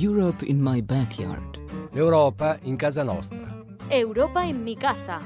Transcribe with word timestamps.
Europe 0.00 0.44
in 0.46 0.62
my 0.62 0.80
backyard. 0.80 1.58
L'Europa 1.92 2.56
in 2.62 2.76
casa 2.76 3.02
nostra. 3.02 3.64
Europa 3.88 4.42
in 4.42 4.62
mi 4.62 4.76
casa. 4.76 5.20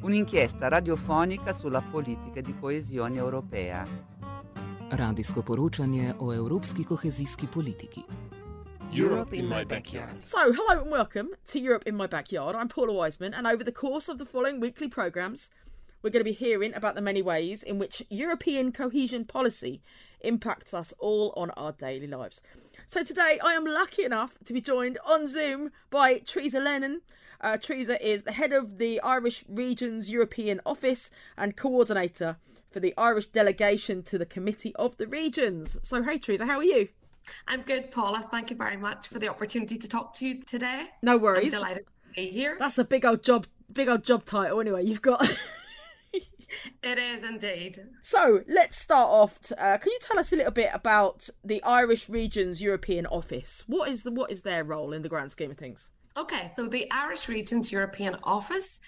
Un'inchiesta 0.00 0.68
radiofonica 0.68 1.52
sulla 1.52 1.82
politica 1.82 2.40
di 2.40 2.54
coesione 2.58 3.18
europea. 3.18 3.86
Radijsko 4.88 5.42
poročanje 5.42 6.14
o 6.18 6.32
evropski 6.32 6.84
kohezijski 6.84 7.46
politiki. 7.46 8.04
Europe 8.90 9.36
in 9.36 9.46
my 9.46 9.66
backyard. 9.66 10.24
So, 10.24 10.50
hello 10.50 10.80
and 10.80 10.90
welcome 10.90 11.28
to 11.52 11.58
Europe 11.58 11.86
in 11.86 11.94
My 11.94 12.06
Backyard. 12.06 12.56
I'm 12.56 12.68
Paula 12.68 12.94
Wiseman, 12.94 13.34
and 13.34 13.46
over 13.46 13.62
the 13.62 13.72
course 13.72 14.08
of 14.08 14.16
the 14.16 14.24
following 14.24 14.60
weekly 14.60 14.88
programmes, 14.88 15.50
we're 16.02 16.10
going 16.10 16.24
to 16.24 16.30
be 16.30 16.32
hearing 16.32 16.72
about 16.74 16.94
the 16.94 17.02
many 17.02 17.20
ways 17.20 17.62
in 17.62 17.78
which 17.78 18.02
European 18.08 18.72
cohesion 18.72 19.26
policy 19.26 19.82
impacts 20.20 20.72
us 20.72 20.94
all 20.98 21.34
on 21.36 21.50
our 21.50 21.72
daily 21.72 22.06
lives. 22.06 22.40
So, 22.90 23.02
today 23.02 23.38
I 23.44 23.52
am 23.52 23.66
lucky 23.66 24.02
enough 24.02 24.38
to 24.46 24.54
be 24.54 24.62
joined 24.62 24.96
on 25.04 25.28
Zoom 25.28 25.72
by 25.90 26.20
Teresa 26.20 26.58
Lennon. 26.58 27.02
Uh, 27.38 27.58
Teresa 27.58 28.02
is 28.02 28.22
the 28.22 28.32
head 28.32 28.50
of 28.50 28.78
the 28.78 28.98
Irish 29.02 29.44
Region's 29.46 30.10
European 30.10 30.62
Office 30.64 31.10
and 31.36 31.54
coordinator 31.54 32.38
for 32.70 32.80
the 32.80 32.94
Irish 32.96 33.26
delegation 33.26 34.02
to 34.04 34.16
the 34.16 34.24
Committee 34.24 34.74
of 34.76 34.96
the 34.96 35.06
Regions. 35.06 35.76
So, 35.82 36.02
hey, 36.02 36.16
Teresa, 36.16 36.46
how 36.46 36.56
are 36.56 36.64
you? 36.64 36.88
I'm 37.46 37.60
good, 37.60 37.90
Paula. 37.92 38.26
Thank 38.30 38.48
you 38.48 38.56
very 38.56 38.78
much 38.78 39.08
for 39.08 39.18
the 39.18 39.28
opportunity 39.28 39.76
to 39.76 39.86
talk 39.86 40.14
to 40.14 40.26
you 40.26 40.42
today. 40.44 40.86
No 41.02 41.18
worries. 41.18 41.52
I'm 41.52 41.60
delighted 41.60 41.84
to 41.86 42.14
be 42.16 42.30
here. 42.30 42.56
That's 42.58 42.78
a 42.78 42.84
big 42.84 43.04
old 43.04 43.22
job, 43.22 43.46
big 43.70 43.90
old 43.90 44.02
job 44.02 44.24
title. 44.24 44.62
Anyway, 44.62 44.84
you've 44.84 45.02
got. 45.02 45.30
It 46.82 46.98
is 46.98 47.24
indeed. 47.24 47.78
so 48.02 48.42
let's 48.48 48.78
start 48.78 49.08
off. 49.08 49.38
uh, 49.58 49.76
can 49.78 49.92
you 49.92 49.98
tell 50.00 50.18
us 50.18 50.32
a 50.32 50.36
little 50.36 50.52
bit 50.52 50.70
about 50.72 51.28
the 51.44 51.62
Irish 51.62 52.08
Region's 52.08 52.62
European 52.62 53.06
Office? 53.06 53.64
What 53.66 53.88
is 53.90 54.02
the 54.02 54.10
what 54.10 54.30
is 54.30 54.42
their 54.42 54.64
role 54.64 54.92
in 54.92 55.02
the 55.02 55.08
grand 55.08 55.30
scheme 55.30 55.50
of 55.50 55.58
things? 55.58 55.90
Okay, 56.16 56.50
so 56.56 56.66
the 56.66 56.90
Irish 56.90 57.28
Region's 57.28 57.70
European 57.70 58.16
Office 58.24 58.80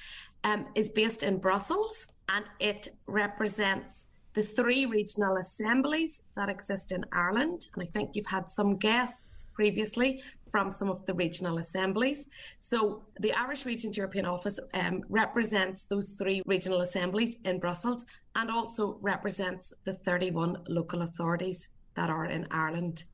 um, 0.42 0.66
is 0.74 0.88
based 0.88 1.22
in 1.22 1.38
Brussels 1.38 2.06
and 2.28 2.44
it 2.58 2.88
represents 3.06 4.06
the 4.34 4.42
three 4.42 4.86
regional 4.86 5.36
assemblies 5.36 6.22
that 6.36 6.48
exist 6.48 6.92
in 6.92 7.04
Ireland. 7.12 7.66
And 7.74 7.82
I 7.82 7.86
think 7.86 8.10
you've 8.14 8.26
had 8.26 8.50
some 8.50 8.76
guests 8.76 9.46
previously 9.54 10.22
from 10.50 10.70
some 10.70 10.90
of 10.90 11.04
the 11.06 11.14
regional 11.14 11.58
assemblies. 11.58 12.26
So 12.60 13.02
the 13.18 13.32
Irish 13.32 13.64
Region's 13.64 13.96
European 13.96 14.26
Office 14.26 14.58
um, 14.74 15.02
represents 15.08 15.84
those 15.84 16.10
three 16.10 16.42
regional 16.46 16.80
assemblies 16.80 17.36
in 17.44 17.58
Brussels 17.58 18.04
and 18.34 18.50
also 18.50 18.98
represents 19.00 19.72
the 19.84 19.94
31 19.94 20.64
local 20.68 21.02
authorities 21.02 21.68
that 21.94 22.10
are 22.10 22.26
in 22.26 22.46
Ireland. 22.50 23.04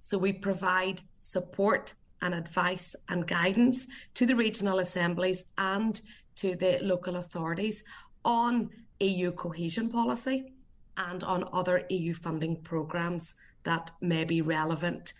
So 0.00 0.18
we 0.18 0.32
provide 0.32 1.00
support 1.18 1.94
and 2.22 2.34
advice 2.34 2.96
and 3.08 3.26
guidance 3.26 3.86
to 4.14 4.26
the 4.26 4.36
regional 4.36 4.78
assemblies 4.78 5.44
and 5.58 6.00
to 6.36 6.56
the 6.56 6.78
local 6.82 7.16
authorities 7.16 7.82
on 8.24 8.70
EU 9.00 9.32
cohesion 9.32 9.90
policy 9.90 10.52
and 10.96 11.22
on 11.24 11.48
other 11.52 11.84
EU 11.90 12.14
funding 12.14 12.56
programs 12.62 13.34
that 13.64 13.90
may 14.00 14.24
be 14.24 14.40
relevant 14.42 15.12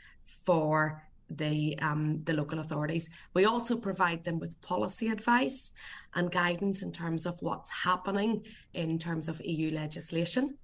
for 0.44 1.02
the 1.30 1.78
um, 1.80 2.22
the 2.24 2.32
local 2.32 2.58
authorities. 2.58 3.08
We 3.34 3.44
also 3.44 3.76
provide 3.76 4.24
them 4.24 4.38
with 4.38 4.60
policy 4.60 5.08
advice 5.08 5.72
and 6.14 6.30
guidance 6.30 6.82
in 6.82 6.92
terms 6.92 7.26
of 7.26 7.40
what's 7.40 7.70
happening 7.70 8.44
in 8.74 8.98
terms 8.98 9.28
of 9.28 9.40
EU 9.44 9.70
legislation 9.70 10.56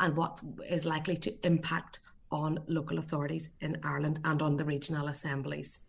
and 0.00 0.16
what 0.16 0.40
is 0.68 0.84
likely 0.84 1.16
to 1.16 1.46
impact 1.46 2.00
on 2.30 2.58
local 2.66 2.98
authorities 2.98 3.50
in 3.60 3.78
Ireland 3.84 4.20
and 4.24 4.42
on 4.42 4.56
the 4.56 4.64
regional 4.64 5.08
assemblies. 5.08 5.80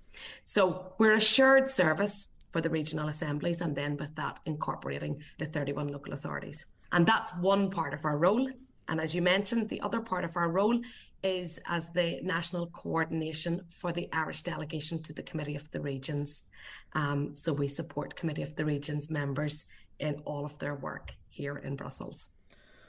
So 0.44 0.94
we're 0.98 1.14
a 1.14 1.22
shared 1.22 1.70
service 1.70 2.28
for 2.52 2.62
the 2.62 2.70
regional 2.70 3.10
assemblies 3.10 3.62
and 3.62 3.76
then 3.76 3.98
with 3.98 4.16
that 4.16 4.40
incorporating 4.46 5.22
the 5.40 5.46
31 5.46 5.88
local 5.88 6.14
authorities. 6.14 6.66
And 6.92 7.06
that's 7.06 7.34
one 7.36 7.72
part 7.72 7.94
of 7.94 8.06
our 8.06 8.18
role. 8.18 8.48
And 8.88 9.02
as 9.02 9.16
you 9.16 9.22
mentioned, 9.22 9.70
the 9.70 9.82
other 9.82 10.02
part 10.02 10.24
of 10.24 10.38
our 10.38 10.50
role 10.52 10.80
is 11.24 11.60
as 11.66 11.90
the 11.92 12.20
national 12.22 12.68
coordination 12.68 13.62
for 13.70 13.92
the 13.92 14.10
Irish 14.12 14.42
delegation 14.42 15.02
to 15.04 15.14
the 15.14 15.24
Committee 15.24 15.56
of 15.56 15.70
the 15.72 15.80
Regions. 15.80 16.44
Um, 16.94 17.34
so 17.34 17.54
we 17.54 17.68
support 17.68 18.16
Committee 18.16 18.44
of 18.44 18.56
the 18.56 18.66
Regions 18.66 19.10
members 19.10 19.66
in 20.00 20.16
all 20.26 20.46
of 20.46 20.58
their 20.60 20.76
work 20.76 21.14
here 21.30 21.58
in 21.58 21.76
Brussels. 21.76 22.30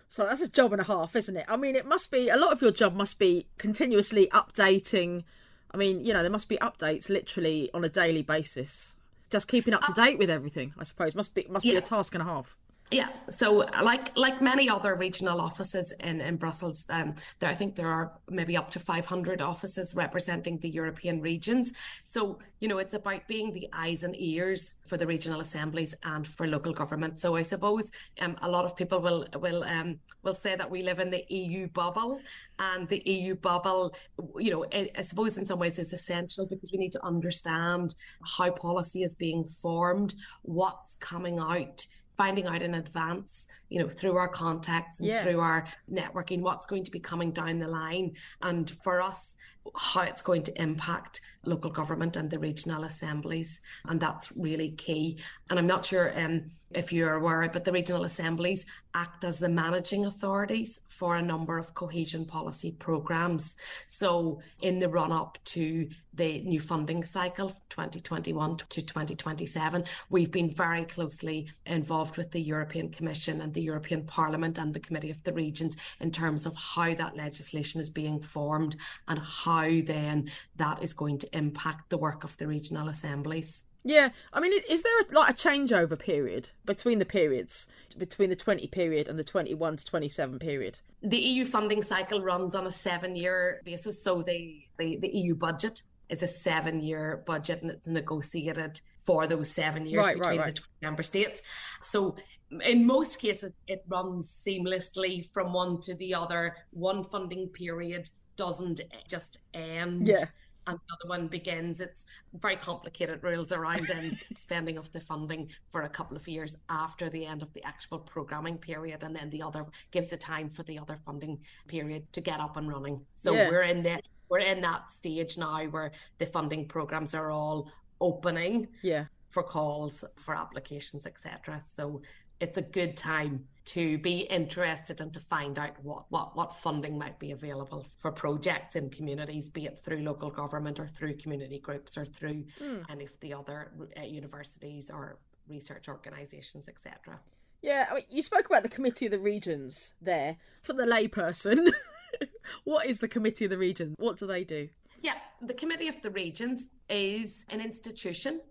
So 0.09 0.25
that's 0.27 0.41
a 0.43 0.49
job 0.49 0.72
and 0.72 0.81
a 0.81 0.84
half, 0.84 1.17
isn't 1.17 1.37
it? 1.37 1.47
I 1.49 1.56
mean, 1.56 1.75
it 1.77 1.87
must 1.87 2.11
be 2.11 2.28
a 2.28 2.37
lot 2.37 2.53
of 2.53 2.61
your 2.61 2.71
job 2.72 2.95
must 2.95 3.19
be 3.19 3.47
continuously 3.59 4.28
updating. 4.33 5.25
I 5.72 5.77
mean, 5.77 6.05
you 6.05 6.12
know, 6.12 6.22
there 6.22 6.31
must 6.31 6.49
be 6.49 6.56
updates 6.59 7.09
literally 7.09 7.71
on 7.72 7.84
a 7.84 7.89
daily 7.89 8.22
basis. 8.22 8.95
Just 9.31 9.49
keeping 9.49 9.75
up 9.75 9.83
to 9.84 9.93
date 9.93 10.19
with 10.19 10.31
everything, 10.31 10.75
I 10.78 10.84
suppose, 10.84 11.15
must 11.15 11.34
be 11.34 11.47
must 11.49 11.65
be 11.65 11.72
Yeah. 11.72 11.78
a 11.78 11.83
task 11.83 12.15
and 12.15 12.22
a 12.22 12.27
half. 12.27 12.56
Yeah, 12.94 13.09
so 13.28 13.66
like 13.82 14.16
like 14.16 14.41
many 14.41 14.69
other 14.71 14.94
regional 14.94 15.41
offices 15.41 15.93
in 15.99 16.21
in 16.21 16.37
Brussels, 16.37 16.87
um, 16.91 17.16
there 17.41 17.50
I 17.50 17.55
think 17.56 17.75
there 17.75 17.88
are 17.88 18.12
maybe 18.31 18.56
up 18.56 18.71
to 18.71 18.78
500 18.78 19.43
offices 19.43 19.97
representing 19.97 20.59
the 20.59 20.69
European 20.69 21.21
regions. 21.21 21.72
So 22.04 22.38
you 22.60 22.69
know 22.69 22.78
it's 22.78 22.94
about 22.94 23.27
being 23.27 23.53
the 23.53 23.69
eyes 23.72 24.04
and 24.04 24.15
ears 24.16 24.75
for 24.87 24.97
the 24.97 25.09
regional 25.09 25.41
assemblies 25.41 25.93
and 26.04 26.25
for 26.25 26.47
local 26.47 26.72
government. 26.72 27.19
So 27.19 27.34
I 27.34 27.43
suppose 27.43 27.91
um, 28.21 28.37
a 28.43 28.49
lot 28.49 28.65
of 28.65 28.77
people 28.77 29.00
will 29.00 29.27
will 29.41 29.65
um, 29.65 29.99
will 30.22 30.34
say 30.44 30.54
that 30.54 30.71
we 30.71 30.83
live 30.83 31.00
in 31.00 31.10
the 31.10 31.25
EU 31.31 31.66
bubble, 31.66 32.21
and 32.60 32.87
the 32.88 33.03
EU 33.04 33.34
bubble, 33.34 33.93
you 34.38 34.53
know, 34.53 34.66
I, 34.72 34.88
I 34.97 35.03
suppose 35.03 35.37
in 35.37 35.47
some 35.47 35.59
ways 35.59 35.81
is 35.81 35.93
essential 35.93 36.47
because 36.47 36.71
we 36.71 36.78
need 36.78 36.93
to 36.93 37.04
understand 37.04 37.97
how 38.37 38.53
policy 38.53 39.03
is 39.03 39.16
being 39.16 39.44
formed, 39.44 40.15
what's 40.43 40.94
coming 41.00 41.41
out 41.41 41.84
finding 42.16 42.47
out 42.47 42.62
in 42.62 42.75
advance, 42.75 43.47
you 43.69 43.80
know, 43.80 43.88
through 43.88 44.16
our 44.16 44.28
contacts 44.28 45.00
and 45.00 45.08
Yeah. 45.08 45.25
through 45.25 45.41
our 45.41 45.66
networking, 45.91 46.41
what's 46.41 46.66
going 46.66 46.84
to 46.84 46.91
be 46.91 47.00
coming 47.00 47.32
down 47.32 47.58
the 47.58 47.69
line. 47.69 48.16
And 48.42 48.70
for 48.82 49.00
us, 49.00 49.36
how 49.75 50.02
it's 50.02 50.22
going 50.22 50.42
to 50.44 50.62
impact 50.62 51.20
local 51.44 51.70
government 51.70 52.16
and 52.16 52.30
the 52.30 52.38
regional 52.38 52.84
assemblies. 52.84 53.60
And 53.86 53.98
that's 53.98 54.30
really 54.36 54.72
key. 54.72 55.19
And 55.50 55.58
I'm 55.58 55.66
not 55.66 55.84
sure 55.84 56.16
um, 56.19 56.50
if 56.74 56.92
you're 56.92 57.14
aware, 57.14 57.48
but 57.48 57.64
the 57.64 57.72
regional 57.72 58.04
assemblies 58.04 58.66
act 58.94 59.24
as 59.24 59.38
the 59.38 59.48
managing 59.48 60.06
authorities 60.06 60.80
for 60.88 61.16
a 61.16 61.22
number 61.22 61.58
of 61.58 61.74
cohesion 61.74 62.24
policy 62.24 62.72
programs. 62.72 63.56
So 63.88 64.40
in 64.60 64.78
the 64.78 64.88
run 64.88 65.12
up 65.12 65.38
to 65.44 65.88
the 66.14 66.40
new 66.42 66.60
funding 66.60 67.02
cycle 67.02 67.50
2021 67.70 68.56
to 68.56 68.82
2027 68.82 69.84
we've 70.10 70.30
been 70.30 70.48
very 70.48 70.84
closely 70.84 71.48
involved 71.66 72.16
with 72.16 72.30
the 72.30 72.40
European 72.40 72.88
Commission 72.91 73.41
and 73.41 73.52
the 73.52 73.62
European 73.62 74.04
Parliament 74.04 74.58
and 74.58 74.72
the 74.72 74.80
Committee 74.80 75.10
of 75.10 75.22
the 75.24 75.32
Regions 75.32 75.76
in 76.00 76.10
terms 76.10 76.46
of 76.46 76.54
how 76.54 76.94
that 76.94 77.16
legislation 77.16 77.80
is 77.80 77.91
being 77.91 78.20
formed 78.20 78.76
and 79.08 79.18
how 79.18 79.68
then 79.84 80.30
that 80.56 80.82
is 80.82 80.94
going 80.94 81.18
to 81.18 81.36
impact 81.36 81.91
the 81.91 81.98
work 81.98 82.22
of 82.22 82.36
the 82.36 82.46
regional 82.46 82.88
assemblies 82.88 83.62
Yeah, 83.84 84.09
I 84.33 84.41
mean, 84.41 84.53
is 84.69 84.83
there 84.83 85.00
a, 85.00 85.12
like 85.12 85.31
a 85.31 85.34
changeover 85.34 85.99
period 85.99 86.50
between 86.65 86.99
the 86.99 87.05
periods, 87.05 87.69
between 87.99 88.31
the 88.31 88.37
twenty 88.37 88.67
period 88.67 89.09
and 89.09 89.19
the 89.19 89.25
twenty-one 89.25 89.77
to 89.77 89.84
twenty-seven 89.84 90.39
period? 90.39 90.81
the 91.05 91.19
EU 91.19 91.45
funding 91.45 91.83
cycle 91.83 92.22
runs 92.22 92.55
on 92.55 92.67
a 92.67 92.71
seven 92.71 93.15
year 93.15 93.61
basis. 93.65 94.03
So 94.03 94.22
the, 94.22 94.65
the, 94.78 94.97
the 94.97 95.09
EU 95.09 95.34
budget 95.34 95.83
is 96.09 96.22
a 96.22 96.27
seven 96.27 96.81
year 96.81 97.22
budget 97.27 97.62
and 97.62 97.71
it's 97.71 97.87
negotiated 97.87 98.81
for 98.97 99.27
those 99.27 99.50
seven 99.50 99.87
years 99.87 100.06
Right, 100.06 100.19
right, 100.19 100.31
between 100.31 100.41
right. 100.41 100.55
the 100.55 100.61
20 100.61 100.71
member 100.83 101.03
states. 101.03 101.43
So 101.83 102.16
in 102.65 102.87
most 102.87 103.19
cases, 103.19 103.53
it 103.66 103.84
runs 103.87 104.28
seamlessly 104.28 105.28
from 105.33 105.53
one 105.53 105.81
to 105.83 105.95
the 105.95 106.15
other. 106.15 106.56
One 106.71 107.04
funding 107.04 107.48
period 107.48 108.09
doesn't 108.37 108.80
just 109.09 109.39
end. 109.53 110.09
Yeah. 110.09 110.25
And 110.66 110.78
the 110.78 110.95
other 110.95 111.09
one 111.09 111.28
begins. 111.28 111.81
It's 111.81 112.07
very 112.41 112.57
complicated 112.57 113.22
rules 113.22 113.53
around 113.53 113.91
and 113.91 114.16
spending 114.37 114.78
of 114.78 114.91
the 114.93 115.01
funding 115.01 115.51
for 115.71 115.83
a 115.83 115.89
couple 115.89 116.16
of 116.16 116.27
years 116.27 116.57
after 116.69 117.11
the 117.11 117.27
end 117.27 117.43
of 117.43 117.53
the 117.53 117.63
actual 117.65 117.99
programming 117.99 118.59
period, 118.59 119.03
and 119.03 119.15
then 119.15 119.31
the 119.31 119.43
other 119.43 119.66
gives 119.91 120.09
the 120.09 120.16
time 120.16 120.51
for 120.51 120.63
the 120.65 120.78
other 120.78 120.99
funding 121.05 121.39
period 121.69 122.11
to 122.13 122.21
get 122.21 122.41
up 122.41 122.57
and 122.57 122.69
running. 122.69 123.05
So 123.15 123.34
Yeah. 123.34 123.49
we're 123.49 123.63
in 123.63 123.83
the 123.83 124.01
we're 124.31 124.39
in 124.39 124.63
that 124.63 124.91
stage 124.91 125.37
now 125.37 125.65
where 125.66 125.93
the 126.19 126.27
funding 126.27 126.66
programs 126.66 127.15
are 127.15 127.31
all 127.31 127.71
opening 128.01 128.66
Yeah, 128.83 129.05
for 129.28 129.43
calls 129.43 130.03
for 130.16 130.34
applications 130.34 131.07
etc 131.07 131.63
so 131.75 132.01
it's 132.41 132.59
a 132.59 132.63
good 132.63 132.97
time 132.97 133.47
to 133.66 133.97
be 133.98 134.21
interested 134.21 135.01
and 135.01 135.15
to 135.15 135.21
find 135.21 135.59
out 135.59 135.72
what, 135.83 136.04
what 136.10 136.36
what 136.36 136.53
funding 136.53 136.98
might 136.98 137.19
be 137.19 137.33
available 137.33 137.86
for 137.98 138.13
projects 138.13 138.77
in 138.77 138.91
communities 138.91 139.48
be 139.48 139.65
it 139.65 139.78
through 139.78 140.01
local 140.03 140.31
government 140.31 140.78
or 140.78 140.86
through 140.86 141.15
community 141.15 141.59
groups 141.59 141.97
or 141.97 142.04
through 142.04 142.45
any 142.91 143.04
of 143.04 143.19
the 143.21 143.33
other 143.33 143.72
uh, 143.98 144.03
universities 144.03 144.91
or 144.92 145.19
research 145.48 145.89
organizations 145.89 146.69
etc 146.69 147.19
yeah. 147.65 147.86
I 147.91 147.95
mean, 147.95 148.04
you 148.10 148.22
spoke 148.22 148.45
about 148.45 148.63
the 148.63 148.69
Committee 148.69 149.07
of 149.07 149.13
the 149.13 149.19
Regions 149.19 149.95
there. 150.01 150.37
For 150.60 150.75
the 150.75 150.84
layperson, 150.84 151.72
what 152.65 152.87
is 152.87 152.98
the 152.98 153.09
Committee 153.09 153.47
of 153.47 153.51
the 153.51 153.59
Regions? 153.59 153.95
What 153.98 154.19
do 154.19 154.27
they 154.27 154.45
do? 154.45 154.69
Yeah, 155.01 155.15
the 155.41 155.54
Committee 155.54 155.89
of 155.89 156.01
the 156.03 156.10
Regions 156.10 156.69
is 156.91 157.42
an 157.48 157.63
institution. 157.63 158.42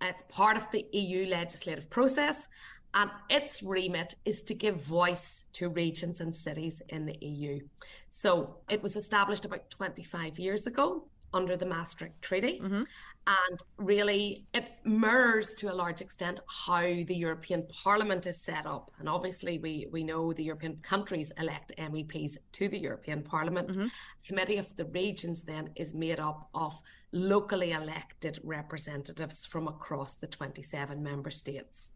It's 0.00 0.24
part 0.30 0.56
of 0.56 0.70
the 0.70 0.86
EU 0.92 1.26
legislative 1.26 1.90
process, 1.90 2.48
and 2.94 3.10
its 3.28 3.62
remit 3.62 4.14
is 4.24 4.42
to 4.42 4.54
give 4.54 4.76
voice 4.76 5.44
to 5.54 5.68
regions 5.68 6.20
and 6.20 6.34
cities 6.34 6.80
in 6.88 7.06
the 7.06 7.18
EU. 7.20 7.60
So 8.08 8.56
it 8.70 8.82
was 8.82 8.94
established 8.96 9.44
about 9.44 9.68
25 9.70 10.38
years 10.38 10.66
ago 10.66 11.04
under 11.32 11.56
the 11.56 11.66
Maastricht 11.66 12.22
Treaty. 12.22 12.60
Mm-hmm. 12.60 12.82
And 13.26 13.62
really, 13.78 14.44
it 14.54 14.68
mirrors 14.84 15.54
to 15.54 15.72
a 15.72 15.74
large 15.74 16.00
extent 16.02 16.40
how 16.46 16.82
the 16.82 17.16
European 17.16 17.66
Parliament 17.68 18.26
is 18.26 18.40
set 18.40 18.66
up. 18.66 18.92
And 18.98 19.08
obviously, 19.08 19.58
we, 19.58 19.88
we 19.90 20.04
know 20.04 20.32
the 20.32 20.44
European 20.44 20.76
countries 20.82 21.32
elect 21.38 21.72
MEPs 21.78 22.36
to 22.52 22.68
the 22.68 22.78
European 22.78 23.22
Parliament. 23.22 23.70
Mm-hmm. 23.70 23.86
Committee 24.26 24.58
of 24.58 24.76
the 24.76 24.84
Regions 24.84 25.42
then 25.42 25.70
is 25.74 25.94
made 25.94 26.20
up 26.20 26.48
of 26.54 26.80
locally 27.12 27.72
elected 27.72 28.38
representatives 28.44 29.46
from 29.46 29.68
across 29.68 30.14
the 30.14 30.26
27 30.26 31.02
member 31.02 31.30
states. 31.30 31.90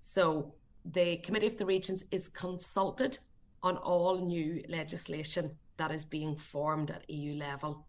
So 0.00 0.54
the 0.84 1.16
Committee 1.18 1.46
of 1.46 1.58
the 1.58 1.66
Regions 1.66 2.04
is 2.10 2.28
consulted 2.28 3.18
on 3.62 3.76
all 3.76 4.24
new 4.24 4.62
legislation 4.68 5.56
that 5.76 5.90
is 5.90 6.04
being 6.04 6.36
formed 6.36 6.90
at 6.90 7.08
EU 7.10 7.34
level 7.34 7.86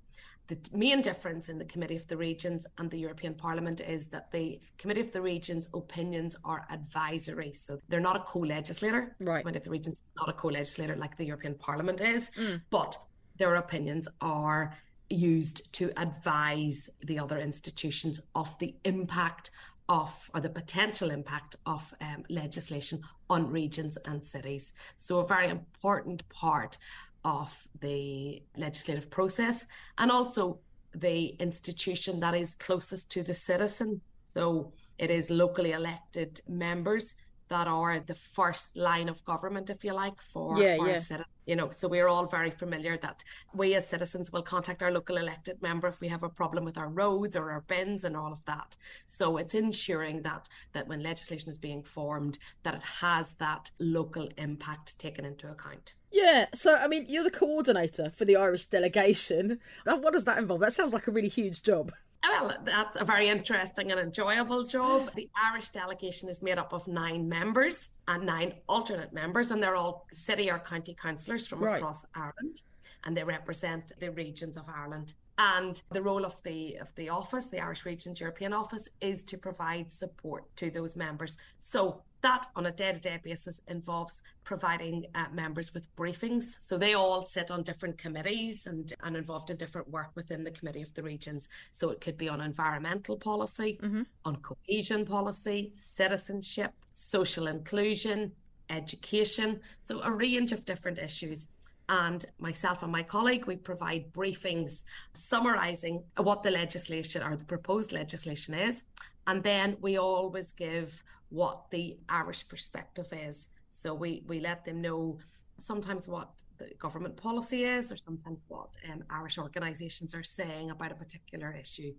the 0.49 0.57
main 0.73 1.01
difference 1.01 1.47
in 1.47 1.59
the 1.59 1.65
Committee 1.65 1.95
of 1.95 2.07
the 2.07 2.17
Regions 2.17 2.65
and 2.79 2.89
the 2.89 2.97
European 2.97 3.35
Parliament 3.35 3.81
is 3.81 4.07
that 4.07 4.31
the 4.31 4.59
Committee 4.79 5.01
of 5.01 5.11
the 5.11 5.21
Regions 5.21 5.69
opinions 5.75 6.35
are 6.43 6.65
advisory. 6.71 7.53
So 7.53 7.79
they're 7.87 7.99
not 7.99 8.15
a 8.15 8.21
co 8.21 8.39
legislator. 8.39 9.15
Right. 9.19 9.41
Committee 9.41 9.59
of 9.59 9.63
the 9.63 9.69
Regions 9.69 9.95
is 9.97 10.01
not 10.17 10.27
a 10.27 10.33
co 10.33 10.47
legislator 10.49 10.95
like 10.95 11.15
the 11.17 11.25
European 11.25 11.53
Parliament 11.53 12.01
is, 12.01 12.31
mm. 12.31 12.61
but 12.71 12.97
their 13.37 13.55
opinions 13.55 14.07
are 14.21 14.75
used 15.09 15.71
to 15.73 15.91
advise 15.97 16.89
the 17.03 17.19
other 17.19 17.39
institutions 17.39 18.19
of 18.33 18.57
the 18.57 18.75
impact 18.85 19.51
of 19.89 20.29
or 20.33 20.39
the 20.39 20.49
potential 20.49 21.11
impact 21.11 21.57
of 21.65 21.93
um, 21.99 22.23
legislation 22.29 23.01
on 23.29 23.49
regions 23.49 23.97
and 24.05 24.25
cities. 24.25 24.71
So, 24.97 25.19
a 25.19 25.27
very 25.27 25.49
important 25.49 26.27
part 26.29 26.77
of 27.25 27.67
the 27.81 28.41
legislative 28.55 29.09
process 29.09 29.65
and 29.97 30.09
also 30.11 30.59
the 30.95 31.35
institution 31.39 32.19
that 32.19 32.33
is 32.33 32.55
closest 32.55 33.09
to 33.11 33.23
the 33.23 33.33
citizen. 33.33 34.01
So 34.25 34.73
it 34.97 35.09
is 35.09 35.29
locally 35.29 35.71
elected 35.71 36.41
members 36.47 37.15
that 37.49 37.67
are 37.67 37.99
the 37.99 38.15
first 38.15 38.77
line 38.77 39.09
of 39.09 39.25
government, 39.25 39.69
if 39.69 39.83
you 39.83 39.93
like, 39.93 40.21
for, 40.21 40.61
yeah, 40.61 40.77
for 40.77 40.87
yeah. 40.87 40.99
citizen. 40.99 41.25
You 41.45 41.55
know, 41.55 41.71
so 41.71 41.87
we're 41.87 42.07
all 42.07 42.27
very 42.27 42.51
familiar 42.51 42.95
that 42.97 43.23
we 43.55 43.73
as 43.73 43.87
citizens 43.87 44.31
will 44.31 44.43
contact 44.43 44.83
our 44.83 44.91
local 44.91 45.17
elected 45.17 45.59
member 45.63 45.87
if 45.87 45.99
we 45.99 46.07
have 46.07 46.21
a 46.21 46.29
problem 46.29 46.63
with 46.63 46.77
our 46.77 46.89
roads 46.89 47.35
or 47.35 47.51
our 47.51 47.61
bins 47.61 48.03
and 48.03 48.15
all 48.15 48.31
of 48.31 48.45
that. 48.45 48.77
So 49.07 49.37
it's 49.37 49.55
ensuring 49.55 50.21
that 50.21 50.47
that 50.73 50.87
when 50.87 51.01
legislation 51.01 51.49
is 51.49 51.57
being 51.57 51.81
formed, 51.81 52.37
that 52.61 52.75
it 52.75 52.83
has 52.83 53.33
that 53.35 53.71
local 53.79 54.29
impact 54.37 54.99
taken 54.99 55.25
into 55.25 55.49
account. 55.49 55.95
Yeah, 56.11 56.45
so 56.53 56.75
I 56.75 56.87
mean, 56.87 57.05
you're 57.07 57.23
the 57.23 57.31
coordinator 57.31 58.11
for 58.11 58.25
the 58.25 58.35
Irish 58.35 58.67
delegation. 58.67 59.59
What 59.85 60.13
does 60.13 60.25
that 60.25 60.37
involve? 60.37 60.61
That 60.61 60.73
sounds 60.73 60.93
like 60.93 61.07
a 61.07 61.11
really 61.11 61.29
huge 61.29 61.63
job. 61.63 61.91
Well, 62.23 62.57
that's 62.63 62.97
a 62.99 63.05
very 63.05 63.29
interesting 63.29 63.91
and 63.91 63.99
enjoyable 63.99 64.63
job. 64.63 65.09
The 65.15 65.29
Irish 65.41 65.69
delegation 65.69 66.29
is 66.29 66.41
made 66.41 66.57
up 66.57 66.73
of 66.73 66.87
nine 66.87 67.29
members 67.29 67.89
and 68.07 68.25
nine 68.25 68.53
alternate 68.67 69.13
members, 69.13 69.51
and 69.51 69.63
they're 69.63 69.75
all 69.75 70.05
city 70.11 70.51
or 70.51 70.59
county 70.59 70.93
councillors 70.93 71.47
from 71.47 71.63
right. 71.63 71.77
across 71.77 72.05
Ireland, 72.15 72.61
and 73.05 73.15
they 73.15 73.23
represent 73.23 73.93
the 73.99 74.11
regions 74.11 74.57
of 74.57 74.65
Ireland. 74.67 75.13
And 75.37 75.81
the 75.91 76.01
role 76.01 76.25
of 76.25 76.41
the 76.43 76.75
of 76.81 76.93
the 76.95 77.07
office, 77.07 77.45
the 77.45 77.61
Irish 77.61 77.85
Regions 77.85 78.19
European 78.19 78.51
Office, 78.51 78.89
is 78.99 79.21
to 79.23 79.37
provide 79.37 79.89
support 79.89 80.43
to 80.57 80.69
those 80.69 80.97
members. 80.97 81.37
So 81.59 82.01
that 82.21 82.47
on 82.55 82.65
a 82.65 82.71
day-to-day 82.71 83.19
basis 83.23 83.61
involves 83.67 84.21
providing 84.43 85.05
uh, 85.15 85.25
members 85.31 85.73
with 85.73 85.93
briefings. 85.95 86.57
So 86.61 86.77
they 86.77 86.93
all 86.93 87.25
sit 87.25 87.51
on 87.51 87.63
different 87.63 87.97
committees 87.97 88.67
and, 88.67 88.91
and 89.03 89.15
involved 89.15 89.49
in 89.49 89.57
different 89.57 89.89
work 89.89 90.09
within 90.15 90.43
the 90.43 90.51
committee 90.51 90.81
of 90.81 90.93
the 90.93 91.03
regions. 91.03 91.47
So 91.73 91.89
it 91.89 92.01
could 92.01 92.17
be 92.17 92.29
on 92.29 92.41
environmental 92.41 93.17
policy 93.17 93.79
mm-hmm. 93.81 94.03
on 94.25 94.35
cohesion 94.37 95.05
policy 95.05 95.71
citizenship 95.73 96.73
social 96.93 97.47
inclusion 97.47 98.31
education. 98.69 99.61
So 99.81 100.01
a 100.03 100.11
range 100.11 100.51
of 100.51 100.65
different 100.65 100.99
issues. 100.99 101.47
And 101.87 102.23
myself 102.37 102.83
and 102.83 102.91
my 102.91 103.01
colleague 103.01 103.45
we 103.45 103.55
provide 103.55 104.13
briefings 104.13 104.83
summarizing 105.13 106.03
what 106.17 106.43
the 106.43 106.51
legislation 106.51 107.23
or 107.23 107.35
the 107.35 107.45
proposed 107.45 107.91
legislation 107.91 108.53
is. 108.53 108.83
And 109.25 109.41
then 109.41 109.77
we 109.81 109.97
always 109.97 110.51
give 110.51 111.03
what 111.29 111.69
the 111.71 111.97
Irish 112.09 112.47
perspective 112.47 113.07
is. 113.11 113.47
So 113.69 113.93
we, 113.93 114.23
we 114.27 114.39
let 114.39 114.65
them 114.65 114.81
know 114.81 115.17
sometimes 115.59 116.07
what 116.07 116.29
the 116.57 116.69
government 116.79 117.15
policy 117.15 117.63
is 117.63 117.91
or 117.91 117.97
sometimes 117.97 118.45
what 118.47 118.75
um, 118.91 119.03
Irish 119.09 119.37
organisations 119.37 120.15
are 120.15 120.23
saying 120.23 120.71
about 120.71 120.91
a 120.91 120.95
particular 120.95 121.55
issue. 121.59 121.93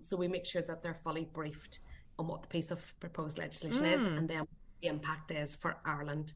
So 0.00 0.16
we 0.16 0.28
make 0.28 0.44
sure 0.44 0.62
that 0.62 0.82
they're 0.82 1.00
fully 1.02 1.28
briefed 1.32 1.80
on 2.18 2.28
what 2.28 2.42
the 2.42 2.48
piece 2.48 2.70
of 2.70 2.80
proposed 3.00 3.38
legislation 3.38 3.84
mm. 3.84 3.98
is 3.98 4.06
and 4.06 4.28
then 4.28 4.46
the 4.80 4.88
impact 4.88 5.30
is 5.30 5.56
for 5.56 5.76
Ireland. 5.84 6.32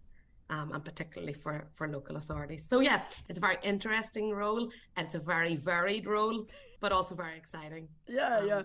Um, 0.51 0.73
and 0.73 0.83
particularly 0.83 1.35
for, 1.35 1.69
for 1.75 1.89
local 1.89 2.17
authorities. 2.17 2.67
So, 2.67 2.81
yeah, 2.81 3.03
it's 3.29 3.37
a 3.37 3.41
very 3.43 3.59
interesting 3.63 4.31
role 4.31 4.71
and 4.97 5.05
it's 5.05 5.15
a 5.15 5.19
very 5.19 5.57
varied 5.57 6.07
role, 6.07 6.47
but 6.81 6.91
also 6.91 7.15
very 7.15 7.37
exciting. 7.37 7.87
Yeah, 8.07 8.39
um, 8.39 8.49
yeah. 8.49 8.63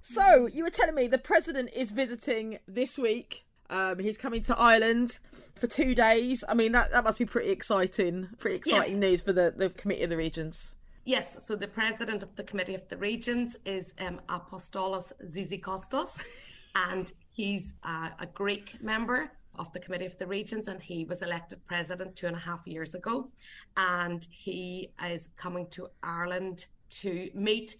So 0.00 0.46
you 0.46 0.64
were 0.64 0.70
telling 0.70 0.94
me 0.94 1.06
the 1.06 1.18
president 1.18 1.70
is 1.74 1.90
visiting 1.90 2.58
this 2.66 2.98
week. 2.98 3.44
Um, 3.70 3.98
he's 3.98 4.16
coming 4.16 4.42
to 4.42 4.58
Ireland 4.58 5.18
for 5.54 5.66
two 5.66 5.94
days. 5.94 6.42
I 6.48 6.54
mean, 6.54 6.72
that, 6.72 6.90
that 6.92 7.04
must 7.04 7.18
be 7.18 7.26
pretty 7.26 7.50
exciting. 7.50 8.28
Pretty 8.38 8.56
exciting 8.56 8.94
yes. 8.94 9.00
news 9.00 9.20
for 9.20 9.32
the, 9.32 9.52
the 9.54 9.68
Committee 9.70 10.04
of 10.04 10.10
the 10.10 10.16
Regions. 10.16 10.74
Yes, 11.04 11.46
so 11.46 11.56
the 11.56 11.68
president 11.68 12.22
of 12.22 12.36
the 12.36 12.44
Committee 12.44 12.74
of 12.74 12.86
the 12.88 12.96
Regions 12.96 13.56
is 13.64 13.94
um, 13.98 14.20
Apostolos 14.28 15.12
Tzitzikostas, 15.24 16.22
and 16.74 17.10
he's 17.30 17.72
uh, 17.82 18.10
a 18.18 18.26
Greek 18.26 18.82
member 18.82 19.30
of 19.58 19.72
the 19.72 19.80
Committee 19.80 20.06
of 20.06 20.18
the 20.18 20.26
Regions, 20.26 20.68
and 20.68 20.82
he 20.82 21.04
was 21.04 21.22
elected 21.22 21.64
president 21.66 22.14
two 22.14 22.26
and 22.26 22.36
a 22.36 22.38
half 22.38 22.60
years 22.66 22.94
ago. 22.94 23.30
And 23.76 24.26
he 24.30 24.92
is 25.02 25.28
coming 25.36 25.66
to 25.70 25.88
Ireland 26.02 26.66
to 26.90 27.30
meet 27.34 27.76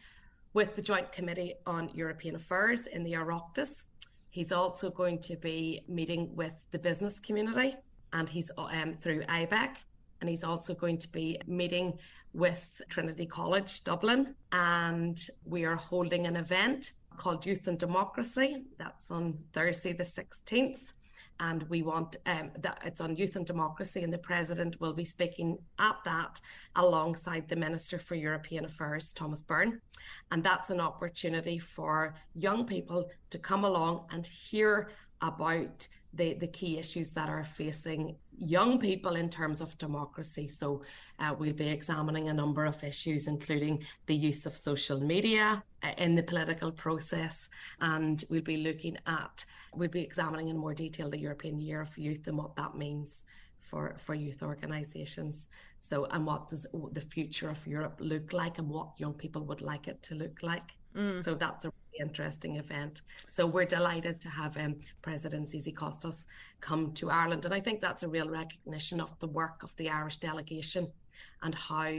with 0.59 0.75
the 0.75 0.83
Joint 0.83 1.13
Committee 1.13 1.55
on 1.69 1.89
European 1.95 2.35
Affairs 2.35 2.89
in 2.89 3.05
the 3.05 3.13
Oireachtas. 3.13 3.85
He's 4.29 4.51
also 4.51 4.91
going 4.91 5.21
to 5.21 5.37
be 5.37 5.85
meeting 5.87 6.35
with 6.35 6.53
the 6.73 6.81
business 6.81 7.21
community 7.21 7.77
and 8.13 8.29
he's 8.29 8.51
um, 8.59 8.97
through 9.01 9.23
IBEC. 9.27 9.77
And 10.21 10.29
he's 10.29 10.43
also 10.43 10.75
going 10.75 10.99
to 10.99 11.09
be 11.13 11.41
meeting 11.47 11.97
with 12.33 12.83
Trinity 12.89 13.25
College 13.25 13.85
Dublin. 13.85 14.35
And 14.51 15.17
we 15.45 15.65
are 15.65 15.77
holding 15.77 16.27
an 16.27 16.35
event 16.35 16.91
called 17.17 17.47
Youth 17.47 17.69
and 17.69 17.79
Democracy. 17.79 18.65
That's 18.79 19.13
on 19.13 19.39
Thursday, 19.53 19.93
the 19.93 20.03
16th 20.03 20.93
and 21.41 21.63
we 21.65 21.83
want 21.83 22.17
um, 22.27 22.51
that 22.61 22.81
it's 22.85 23.01
on 23.01 23.17
youth 23.17 23.37
and 23.37 23.47
democracy, 23.47 24.03
and 24.03 24.13
the 24.13 24.19
president 24.19 24.81
will 24.81 24.93
be 24.93 25.05
speaking 25.05 25.59
at 25.79 25.97
that 26.05 26.41
alongside 26.77 27.49
the 27.49 27.57
Minister 27.57 27.99
for 27.99 28.15
European 28.15 28.65
Affairs, 28.65 29.13
Thomas 29.13 29.43
Byrne, 29.43 29.81
and 30.31 30.43
that's 30.43 30.71
an 30.71 30.81
opportunity 30.81 31.59
for 31.59 32.15
young 32.35 32.65
people 32.65 33.11
to 33.31 33.39
come 33.39 33.65
along 33.65 34.07
and 34.11 34.27
hear 34.27 34.91
about 35.21 35.87
the, 36.15 36.35
the 36.35 36.47
key 36.47 36.79
issues 36.79 37.11
that 37.11 37.29
are 37.29 37.45
facing 37.45 38.17
young 38.39 38.79
people 38.79 39.17
in 39.17 39.29
terms 39.29 39.61
of 39.61 39.77
democracy. 39.79 40.49
So, 40.49 40.83
uh, 41.19 41.35
we'll 41.39 41.53
be 41.53 41.69
examining 41.69 42.29
a 42.29 42.35
number 42.35 42.65
of 42.65 42.83
issues, 42.83 43.27
including 43.27 43.85
the 44.07 44.15
use 44.15 44.47
of 44.47 44.57
social 44.57 45.01
media 45.01 45.63
uh, 45.83 45.93
in 45.99 46.15
the 46.15 46.23
political 46.23 46.73
process. 46.73 47.49
And 47.81 48.25
we'll 48.31 48.43
be 48.43 48.57
looking 48.57 48.97
at, 49.07 49.45
we'll 49.75 49.89
be 49.89 50.03
examining 50.03 50.49
in 50.49 50.57
more 50.57 50.75
detail 50.75 51.11
the 51.11 51.19
European 51.19 51.61
Year 51.61 51.81
of 51.81 51.97
Youth 51.99 52.27
and 52.27 52.39
what 52.39 52.57
that 52.57 52.75
means. 52.75 53.23
For, 53.61 53.97
for 53.99 54.15
youth 54.15 54.43
organisations. 54.43 55.47
So, 55.81 56.07
and 56.07 56.25
what 56.25 56.49
does 56.49 56.67
the 56.93 57.03
future 57.03 57.51
of 57.51 57.67
Europe 57.67 57.97
look 58.01 58.33
like, 58.33 58.57
and 58.57 58.67
what 58.71 58.89
young 58.97 59.13
people 59.13 59.45
would 59.45 59.61
like 59.61 59.89
it 59.89 60.03
to 60.05 60.15
look 60.15 60.43
like? 60.43 60.73
Mm. 60.97 61.23
So, 61.23 61.35
that's 61.35 61.67
a 61.67 61.73
interesting 61.99 62.57
event. 62.57 63.03
So 63.31 63.47
we're 63.47 63.65
delighted 63.65 64.21
to 64.23 64.29
have 64.29 64.57
um, 64.57 64.77
President 65.03 65.49
Tzitzikostas 65.49 66.27
come 66.61 66.93
to 66.95 67.11
Ireland. 67.11 67.45
And 67.45 67.55
I 67.55 67.61
think 67.61 67.81
that's 67.81 68.03
a 68.03 68.09
real 68.09 68.29
recognition 68.29 69.01
of 69.01 69.19
the 69.19 69.29
work 69.29 69.63
of 69.63 69.75
the 69.77 69.91
Irish 69.91 70.19
delegation 70.19 70.93
and 71.43 71.55
how 71.55 71.93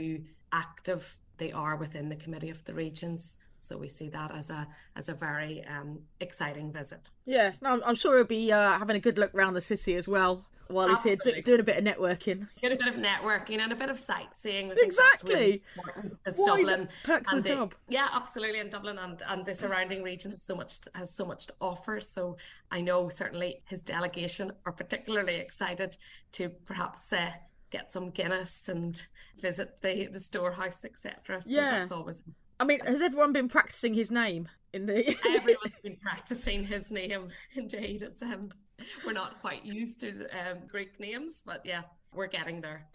active 0.52 1.16
they 1.38 1.52
are 1.52 1.76
within 1.76 2.08
the 2.08 2.16
Committee 2.16 2.50
of 2.50 2.64
the 2.64 2.74
Regions. 2.74 3.36
So 3.58 3.76
we 3.76 3.88
see 3.88 4.08
that 4.08 4.34
as 4.34 4.50
a 4.50 4.66
as 4.96 5.08
a 5.08 5.14
very 5.14 5.64
um, 5.66 6.00
exciting 6.20 6.72
visit. 6.72 7.10
Yeah, 7.26 7.52
I'm, 7.62 7.82
I'm 7.84 7.94
sure 7.94 8.16
he'll 8.16 8.24
be 8.24 8.50
uh, 8.50 8.78
having 8.78 8.96
a 8.96 9.00
good 9.00 9.18
look 9.18 9.34
around 9.34 9.54
the 9.54 9.60
city 9.60 9.96
as 9.96 10.08
well. 10.08 10.46
While 10.70 10.88
he's 10.88 11.02
here 11.02 11.16
do, 11.22 11.40
doing 11.42 11.60
a 11.60 11.62
bit 11.62 11.76
of 11.76 11.84
networking. 11.84 12.46
Get 12.60 12.72
a 12.72 12.76
bit 12.76 12.88
of 12.88 12.94
networking 12.94 13.58
and 13.58 13.72
a 13.72 13.76
bit 13.76 13.90
of 13.90 13.98
sightseeing. 13.98 14.72
Exactly. 14.76 15.62
Because 15.76 16.38
really 16.38 16.64
Dublin 16.64 16.88
perks 17.04 17.30
the, 17.30 17.40
the 17.40 17.48
job. 17.48 17.74
Yeah, 17.88 18.08
absolutely. 18.12 18.60
And 18.60 18.70
Dublin 18.70 18.98
and, 18.98 19.22
and 19.28 19.44
the 19.44 19.54
surrounding 19.54 20.02
region 20.02 20.30
have 20.30 20.40
so 20.40 20.54
much 20.54 20.80
has 20.94 21.14
so 21.14 21.24
much 21.24 21.46
to 21.48 21.54
offer. 21.60 22.00
So 22.00 22.36
I 22.70 22.80
know 22.80 23.08
certainly 23.08 23.62
his 23.64 23.80
delegation 23.80 24.52
are 24.66 24.72
particularly 24.72 25.36
excited 25.36 25.96
to 26.32 26.48
perhaps 26.48 27.12
uh, 27.12 27.30
get 27.70 27.92
some 27.92 28.10
Guinness 28.10 28.68
and 28.68 29.00
visit 29.40 29.80
the 29.80 30.08
the 30.12 30.20
storehouse, 30.20 30.84
etc. 30.84 31.42
So 31.42 31.48
yeah, 31.48 31.70
that's 31.70 31.92
always. 31.92 32.22
I 32.58 32.64
mean, 32.64 32.80
has 32.80 33.00
everyone 33.00 33.32
been 33.32 33.48
practicing 33.48 33.94
his 33.94 34.10
name 34.10 34.48
in 34.72 34.86
the? 34.86 35.16
Everyone's 35.26 35.76
been 35.82 35.96
practicing 35.96 36.64
his 36.64 36.90
name. 36.90 37.28
Indeed, 37.54 38.02
it's 38.02 38.22
um, 38.22 38.50
we're 39.06 39.12
not 39.12 39.40
quite 39.40 39.64
used 39.64 40.00
to 40.00 40.26
um, 40.26 40.58
Greek 40.68 40.98
names, 41.00 41.42
but 41.44 41.62
yeah, 41.64 41.82
we're 42.12 42.26
getting 42.26 42.60
there. 42.60 42.86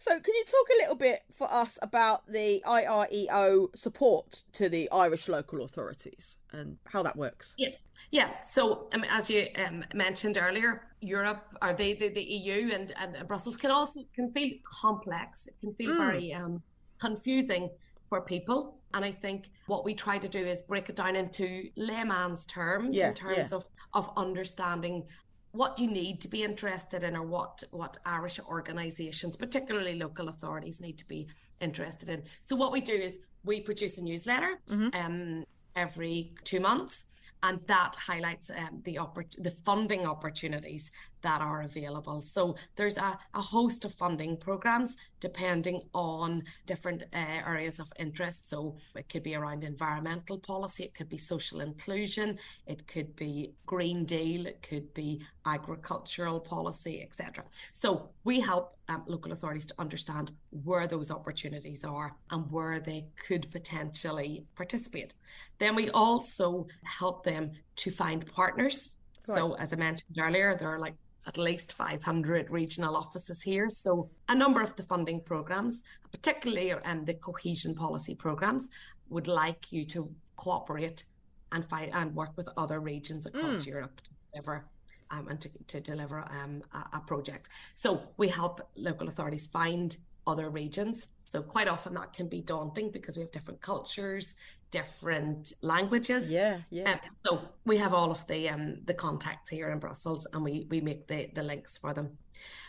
So, 0.00 0.12
can 0.18 0.34
you 0.34 0.44
talk 0.46 0.66
a 0.70 0.80
little 0.80 0.94
bit 0.94 1.24
for 1.30 1.52
us 1.52 1.78
about 1.82 2.26
the 2.26 2.62
IREO 2.66 3.76
support 3.76 4.44
to 4.52 4.70
the 4.70 4.90
Irish 4.90 5.28
local 5.28 5.62
authorities 5.62 6.38
and 6.52 6.78
how 6.86 7.02
that 7.02 7.16
works? 7.16 7.54
Yeah, 7.58 7.68
yeah. 8.10 8.40
So, 8.40 8.88
um, 8.94 9.04
as 9.10 9.28
you 9.28 9.48
um, 9.62 9.84
mentioned 9.92 10.38
earlier, 10.40 10.88
Europe 11.02 11.44
or 11.60 11.74
the, 11.74 11.92
the, 11.92 12.08
the 12.08 12.22
EU 12.22 12.70
and, 12.72 12.94
and 12.98 13.28
Brussels 13.28 13.58
can 13.58 13.70
also 13.70 14.00
can 14.14 14.32
feel 14.32 14.54
complex. 14.64 15.46
It 15.46 15.56
can 15.60 15.74
feel 15.74 15.90
mm. 15.90 15.98
very 15.98 16.32
um, 16.32 16.62
confusing 16.98 17.68
for 18.10 18.20
people. 18.20 18.76
And 18.92 19.04
I 19.04 19.12
think 19.12 19.50
what 19.66 19.84
we 19.84 19.94
try 19.94 20.18
to 20.18 20.28
do 20.28 20.44
is 20.44 20.60
break 20.60 20.90
it 20.90 20.96
down 20.96 21.16
into 21.16 21.70
layman's 21.76 22.44
terms 22.44 22.94
yeah, 22.94 23.08
in 23.08 23.14
terms 23.14 23.50
yeah. 23.50 23.56
of 23.56 23.66
of 23.94 24.10
understanding 24.16 25.04
what 25.52 25.78
you 25.78 25.88
need 25.88 26.20
to 26.20 26.28
be 26.28 26.44
interested 26.44 27.02
in 27.02 27.16
or 27.16 27.22
what 27.22 27.62
what 27.70 27.96
Irish 28.04 28.38
organisations, 28.40 29.36
particularly 29.36 29.94
local 29.94 30.28
authorities, 30.28 30.80
need 30.80 30.98
to 30.98 31.08
be 31.08 31.28
interested 31.60 32.08
in. 32.08 32.24
So 32.42 32.56
what 32.56 32.72
we 32.72 32.80
do 32.80 32.94
is 32.94 33.18
we 33.44 33.60
produce 33.60 33.96
a 33.98 34.02
newsletter 34.02 34.60
mm-hmm. 34.68 34.88
um, 34.94 35.44
every 35.76 36.34
two 36.44 36.60
months 36.60 37.04
and 37.42 37.60
that 37.66 37.96
highlights 37.96 38.50
um, 38.50 38.82
the 38.84 38.96
oppor- 38.96 39.42
the 39.42 39.54
funding 39.64 40.06
opportunities 40.06 40.90
that 41.22 41.40
are 41.40 41.62
available. 41.62 42.20
So 42.20 42.56
there's 42.76 42.96
a, 42.96 43.18
a 43.34 43.40
host 43.40 43.84
of 43.84 43.94
funding 43.94 44.36
programs 44.36 44.96
depending 45.20 45.82
on 45.94 46.42
different 46.66 47.02
uh, 47.02 47.16
areas 47.46 47.78
of 47.78 47.92
interest. 47.98 48.48
So 48.48 48.74
it 48.96 49.08
could 49.08 49.22
be 49.22 49.34
around 49.34 49.64
environmental 49.64 50.38
policy, 50.38 50.84
it 50.84 50.94
could 50.94 51.08
be 51.08 51.18
social 51.18 51.60
inclusion, 51.60 52.38
it 52.66 52.86
could 52.86 53.14
be 53.16 53.52
Green 53.66 54.04
Deal, 54.04 54.46
it 54.46 54.62
could 54.62 54.92
be 54.94 55.22
agricultural 55.46 56.40
policy, 56.40 57.02
etc. 57.02 57.44
So 57.72 58.10
we 58.24 58.40
help 58.40 58.76
um, 58.88 59.04
local 59.06 59.32
authorities 59.32 59.66
to 59.66 59.74
understand 59.78 60.32
where 60.64 60.86
those 60.86 61.10
opportunities 61.10 61.84
are 61.84 62.16
and 62.30 62.50
where 62.50 62.80
they 62.80 63.06
could 63.26 63.50
potentially 63.50 64.44
participate. 64.56 65.14
Then 65.58 65.76
we 65.76 65.90
also 65.90 66.66
help 66.82 67.24
them 67.24 67.52
to 67.76 67.90
find 67.90 68.26
partners. 68.26 68.88
So, 69.26 69.54
as 69.54 69.72
I 69.72 69.76
mentioned 69.76 70.18
earlier, 70.18 70.56
there 70.56 70.68
are 70.68 70.80
like 70.80 70.94
at 71.26 71.38
least 71.38 71.74
500 71.74 72.50
regional 72.50 72.96
offices 72.96 73.42
here. 73.42 73.68
So, 73.68 74.10
a 74.28 74.34
number 74.34 74.60
of 74.62 74.74
the 74.76 74.82
funding 74.82 75.20
programs, 75.20 75.82
particularly 76.10 76.72
um, 76.72 77.04
the 77.04 77.14
cohesion 77.14 77.74
policy 77.74 78.14
programs, 78.14 78.68
would 79.08 79.28
like 79.28 79.72
you 79.72 79.84
to 79.86 80.10
cooperate 80.36 81.04
and 81.52 81.64
find 81.64 81.92
and 81.92 82.14
work 82.14 82.36
with 82.36 82.48
other 82.56 82.80
regions 82.80 83.26
across 83.26 83.64
mm. 83.64 83.66
Europe 83.66 84.00
to 84.02 84.10
deliver 84.32 84.64
um, 85.10 85.28
and 85.28 85.40
to, 85.40 85.50
to 85.66 85.80
deliver 85.80 86.20
um, 86.20 86.62
a, 86.72 86.98
a 86.98 87.00
project. 87.00 87.48
So, 87.74 88.02
we 88.16 88.28
help 88.28 88.60
local 88.76 89.08
authorities 89.08 89.46
find 89.46 89.96
other 90.26 90.50
regions. 90.50 91.08
So 91.24 91.42
quite 91.42 91.68
often 91.68 91.94
that 91.94 92.12
can 92.12 92.28
be 92.28 92.40
daunting 92.40 92.90
because 92.90 93.16
we 93.16 93.22
have 93.22 93.32
different 93.32 93.60
cultures, 93.60 94.34
different 94.70 95.52
languages. 95.62 96.30
Yeah, 96.30 96.58
yeah. 96.70 96.92
Um, 96.92 97.00
so 97.26 97.42
we 97.64 97.76
have 97.78 97.94
all 97.94 98.10
of 98.10 98.26
the 98.26 98.48
um, 98.48 98.78
the 98.84 98.94
contacts 98.94 99.50
here 99.50 99.70
in 99.70 99.78
Brussels, 99.78 100.26
and 100.32 100.44
we 100.44 100.66
we 100.70 100.80
make 100.80 101.06
the 101.06 101.30
the 101.34 101.42
links 101.42 101.78
for 101.78 101.92
them. 101.92 102.18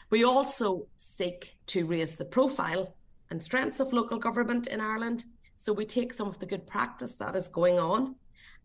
We 0.10 0.26
also 0.26 0.88
seek 0.98 1.58
to 1.68 1.86
raise 1.86 2.16
the 2.16 2.26
profile 2.26 2.96
and 3.30 3.42
strengths 3.42 3.80
of 3.80 3.94
local 3.94 4.20
government 4.20 4.68
in 4.68 4.82
Ireland. 4.82 5.24
So 5.56 5.72
we 5.72 5.86
take 5.86 6.12
some 6.12 6.28
of 6.28 6.40
the 6.40 6.46
good 6.46 6.68
practice 6.68 7.14
that 7.14 7.36
is 7.36 7.48
going 7.48 7.80
on 7.80 8.16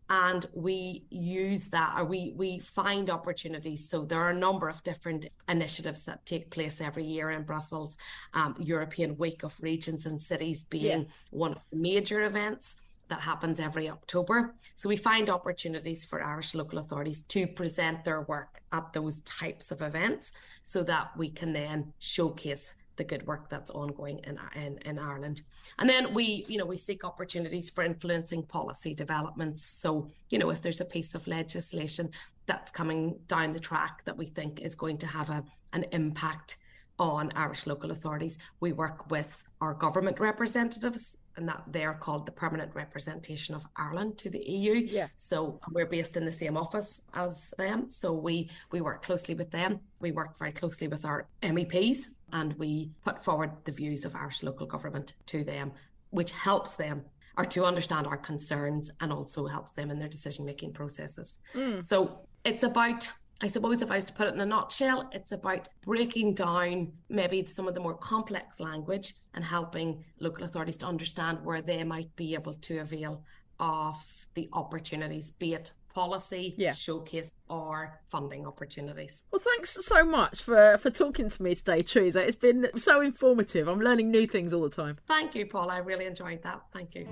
and 0.09 0.45
we 0.53 1.03
use 1.09 1.67
that 1.67 1.93
or 1.97 2.05
we 2.05 2.33
we 2.35 2.59
find 2.59 3.09
opportunities 3.09 3.89
so 3.89 4.05
there 4.05 4.21
are 4.21 4.29
a 4.29 4.33
number 4.33 4.69
of 4.69 4.81
different 4.83 5.25
initiatives 5.49 6.05
that 6.05 6.25
take 6.25 6.49
place 6.49 6.79
every 6.79 7.03
year 7.03 7.31
in 7.31 7.43
brussels 7.43 7.97
um, 8.33 8.55
european 8.57 9.17
week 9.17 9.43
of 9.43 9.61
regions 9.61 10.05
and 10.05 10.21
cities 10.21 10.63
being 10.63 11.01
yeah. 11.01 11.07
one 11.31 11.51
of 11.51 11.61
the 11.71 11.77
major 11.77 12.23
events 12.23 12.75
that 13.09 13.21
happens 13.21 13.59
every 13.59 13.89
October. 13.89 14.55
So 14.75 14.89
we 14.89 14.97
find 14.97 15.29
opportunities 15.29 16.03
for 16.03 16.23
Irish 16.23 16.53
local 16.55 16.79
authorities 16.79 17.21
to 17.29 17.47
present 17.47 18.03
their 18.03 18.21
work 18.21 18.61
at 18.71 18.93
those 18.93 19.21
types 19.21 19.71
of 19.71 19.81
events 19.81 20.31
so 20.63 20.83
that 20.83 21.11
we 21.17 21.29
can 21.29 21.53
then 21.53 21.93
showcase 21.99 22.73
the 22.97 23.03
good 23.03 23.25
work 23.27 23.47
that's 23.47 23.71
ongoing 23.71 24.19
in, 24.25 24.39
in, 24.55 24.77
in 24.79 24.99
Ireland. 24.99 25.43
And 25.79 25.89
then 25.89 26.13
we, 26.13 26.45
you 26.47 26.57
know, 26.57 26.65
we 26.65 26.77
seek 26.77 27.03
opportunities 27.05 27.69
for 27.69 27.83
influencing 27.83 28.43
policy 28.43 28.93
developments. 28.93 29.63
So, 29.63 30.09
you 30.29 30.39
know, 30.39 30.49
if 30.49 30.61
there's 30.61 30.81
a 30.81 30.85
piece 30.85 31.15
of 31.15 31.27
legislation 31.27 32.09
that's 32.47 32.71
coming 32.71 33.19
down 33.27 33.53
the 33.53 33.59
track 33.59 34.03
that 34.05 34.17
we 34.17 34.25
think 34.25 34.61
is 34.61 34.75
going 34.75 34.97
to 34.97 35.07
have 35.07 35.29
a, 35.29 35.43
an 35.73 35.85
impact 35.91 36.57
on 36.99 37.31
Irish 37.35 37.67
local 37.67 37.91
authorities, 37.91 38.39
we 38.59 38.73
work 38.73 39.09
with 39.11 39.43
our 39.61 39.75
government 39.75 40.19
representatives 40.19 41.15
and 41.37 41.47
that 41.47 41.63
they're 41.67 41.93
called 41.93 42.25
the 42.25 42.31
permanent 42.31 42.73
representation 42.75 43.55
of 43.55 43.65
Ireland 43.75 44.17
to 44.19 44.29
the 44.29 44.39
EU. 44.39 44.73
Yeah. 44.73 45.07
So 45.17 45.59
we're 45.71 45.85
based 45.85 46.17
in 46.17 46.25
the 46.25 46.31
same 46.31 46.57
office 46.57 47.01
as 47.13 47.53
them. 47.57 47.89
So 47.89 48.11
we 48.13 48.49
we 48.71 48.81
work 48.81 49.03
closely 49.03 49.35
with 49.35 49.51
them. 49.51 49.79
We 50.01 50.11
work 50.11 50.37
very 50.37 50.51
closely 50.51 50.87
with 50.87 51.05
our 51.05 51.27
MEPs 51.41 52.07
and 52.33 52.53
we 52.53 52.91
put 53.05 53.23
forward 53.23 53.51
the 53.63 53.71
views 53.71 54.03
of 54.03 54.15
Irish 54.15 54.43
local 54.43 54.65
government 54.65 55.13
to 55.27 55.43
them, 55.43 55.71
which 56.09 56.31
helps 56.31 56.73
them 56.73 57.05
or 57.37 57.45
to 57.45 57.63
understand 57.63 58.07
our 58.07 58.17
concerns 58.17 58.89
and 58.99 59.13
also 59.13 59.45
helps 59.45 59.71
them 59.73 59.91
in 59.91 59.99
their 59.99 60.09
decision 60.09 60.43
making 60.43 60.73
processes. 60.73 61.39
Mm. 61.53 61.85
So 61.85 62.21
it's 62.43 62.63
about 62.63 63.07
I 63.39 63.47
suppose 63.47 63.81
if 63.81 63.91
I 63.91 63.95
was 63.95 64.05
to 64.05 64.13
put 64.13 64.27
it 64.27 64.33
in 64.33 64.39
a 64.39 64.45
nutshell, 64.45 65.09
it's 65.11 65.31
about 65.31 65.67
breaking 65.83 66.33
down 66.33 66.91
maybe 67.09 67.45
some 67.45 67.67
of 67.67 67.75
the 67.75 67.79
more 67.79 67.93
complex 67.93 68.59
language 68.59 69.13
and 69.35 69.43
helping 69.43 70.03
local 70.19 70.43
authorities 70.43 70.77
to 70.77 70.87
understand 70.87 71.45
where 71.45 71.61
they 71.61 71.83
might 71.83 72.15
be 72.15 72.33
able 72.33 72.55
to 72.55 72.79
avail 72.79 73.23
of 73.59 74.27
the 74.33 74.49
opportunities, 74.53 75.31
be 75.31 75.53
it 75.53 75.71
policy, 75.93 76.53
yeah. 76.57 76.73
showcase, 76.73 77.33
or 77.49 77.99
funding 78.09 78.45
opportunities. 78.45 79.23
Well, 79.31 79.41
thanks 79.43 79.83
so 79.83 80.05
much 80.05 80.43
for, 80.43 80.77
for 80.77 80.91
talking 80.91 81.27
to 81.27 81.43
me 81.43 81.55
today, 81.55 81.81
Teresa. 81.81 82.23
It's 82.23 82.35
been 82.35 82.69
so 82.77 83.01
informative. 83.01 83.67
I'm 83.67 83.81
learning 83.81 84.11
new 84.11 84.27
things 84.27 84.53
all 84.53 84.61
the 84.61 84.69
time. 84.69 84.97
Thank 85.07 85.33
you, 85.33 85.47
Paul. 85.47 85.71
I 85.71 85.79
really 85.79 86.05
enjoyed 86.05 86.43
that. 86.43 86.61
Thank 86.71 86.93
you. 86.93 87.07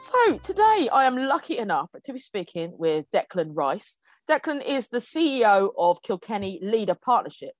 So 0.00 0.38
today 0.38 0.88
I 0.92 1.06
am 1.06 1.16
lucky 1.16 1.58
enough 1.58 1.90
to 2.04 2.12
be 2.12 2.20
speaking 2.20 2.72
with 2.78 3.10
Declan 3.10 3.50
Rice. 3.52 3.98
Declan 4.30 4.64
is 4.64 4.88
the 4.88 4.98
CEO 4.98 5.70
of 5.76 6.00
Kilkenny 6.02 6.60
Leader 6.62 6.94
Partnership, 6.94 7.52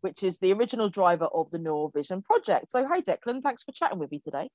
which 0.00 0.24
is 0.24 0.40
the 0.40 0.52
original 0.52 0.88
driver 0.88 1.26
of 1.26 1.52
the 1.52 1.58
Nore 1.60 1.92
Vision 1.94 2.20
project. 2.20 2.72
So 2.72 2.88
hey 2.88 3.00
Declan, 3.00 3.42
thanks 3.42 3.62
for 3.62 3.70
chatting 3.70 4.00
with 4.00 4.10
me 4.10 4.18
today. 4.18 4.50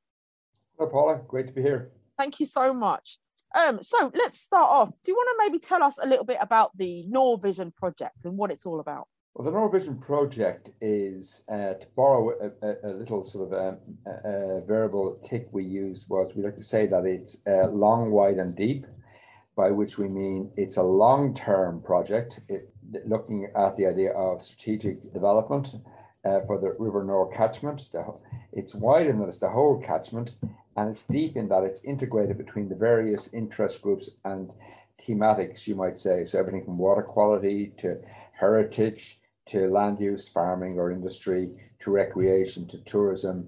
Hello 0.78 0.90
Paula, 0.90 1.22
great 1.30 1.48
to 1.48 1.54
be 1.54 1.62
here. 1.62 1.92
Thank 2.18 2.42
you 2.42 2.46
so 2.46 2.74
much. 2.74 3.20
Um, 3.58 3.80
so 3.84 4.12
let's 4.14 4.38
start 4.38 4.70
off. 4.70 4.92
Do 5.02 5.12
you 5.12 5.16
want 5.16 5.30
to 5.30 5.46
maybe 5.46 5.60
tell 5.60 5.82
us 5.82 5.98
a 5.98 6.06
little 6.06 6.26
bit 6.26 6.38
about 6.42 6.76
the 6.78 7.06
Nore 7.08 7.38
Vision 7.38 7.72
project 7.72 8.26
and 8.26 8.38
what 8.38 8.52
it's 8.52 8.66
all 8.66 8.82
about? 8.82 9.08
Well, 9.40 9.46
the 9.46 9.58
Nore 9.58 9.70
Vision 9.70 9.96
project 10.00 10.72
is 10.82 11.44
uh, 11.48 11.76
to 11.76 11.88
borrow 11.96 12.32
a, 12.42 12.68
a, 12.68 12.76
a 12.84 12.92
little 12.92 13.24
sort 13.24 13.48
of 13.48 13.54
a, 13.54 13.68
um, 13.70 13.78
a, 14.26 14.62
variable 14.68 15.18
tick 15.26 15.48
we 15.54 15.64
use 15.64 16.06
was 16.10 16.36
we 16.36 16.44
like 16.44 16.58
to 16.58 16.62
say 16.62 16.88
that 16.88 17.06
it's 17.06 17.38
uh, 17.48 17.70
long, 17.70 18.12
wide, 18.12 18.36
and 18.36 18.54
deep, 18.54 18.86
by 19.56 19.72
which 19.72 19.98
we 19.98 20.10
mean 20.10 20.52
it's 20.58 20.76
a 20.76 20.84
long-term 20.84 21.82
project. 21.84 22.42
It, 22.50 22.74
looking 23.06 23.48
at 23.56 23.78
the 23.78 23.88
idea 23.88 24.12
of 24.12 24.44
strategic 24.44 25.14
development 25.14 25.74
uh, 26.26 26.42
for 26.42 26.60
the 26.60 26.76
River 26.78 27.06
Nore 27.06 27.32
catchment. 27.32 27.88
The, 27.94 28.14
it's 28.52 28.76
wide 28.76 29.08
in 29.08 29.20
that 29.20 29.30
it's 29.30 29.40
the 29.40 29.48
whole 29.48 29.82
catchment, 29.82 30.36
and 30.76 30.90
it's 30.90 31.06
deep 31.06 31.38
in 31.38 31.48
that 31.48 31.64
it's 31.64 31.82
integrated 31.86 32.38
between 32.38 32.68
the 32.68 32.76
various 32.76 33.34
interest 33.34 33.82
groups 33.82 34.10
and 34.26 34.52
thematics, 35.02 35.66
you 35.66 35.76
might 35.76 35.98
say. 35.98 36.26
So 36.26 36.40
everything 36.40 36.66
from 36.66 36.78
water 36.78 37.04
quality 37.04 37.72
to 37.78 38.02
heritage 38.34 39.19
to 39.50 39.70
land 39.70 40.00
use, 40.00 40.28
farming 40.28 40.78
or 40.80 40.92
industry, 40.92 41.50
to 41.80 41.92
recreation, 41.92 42.68
to 42.68 42.78
tourism, 42.84 43.48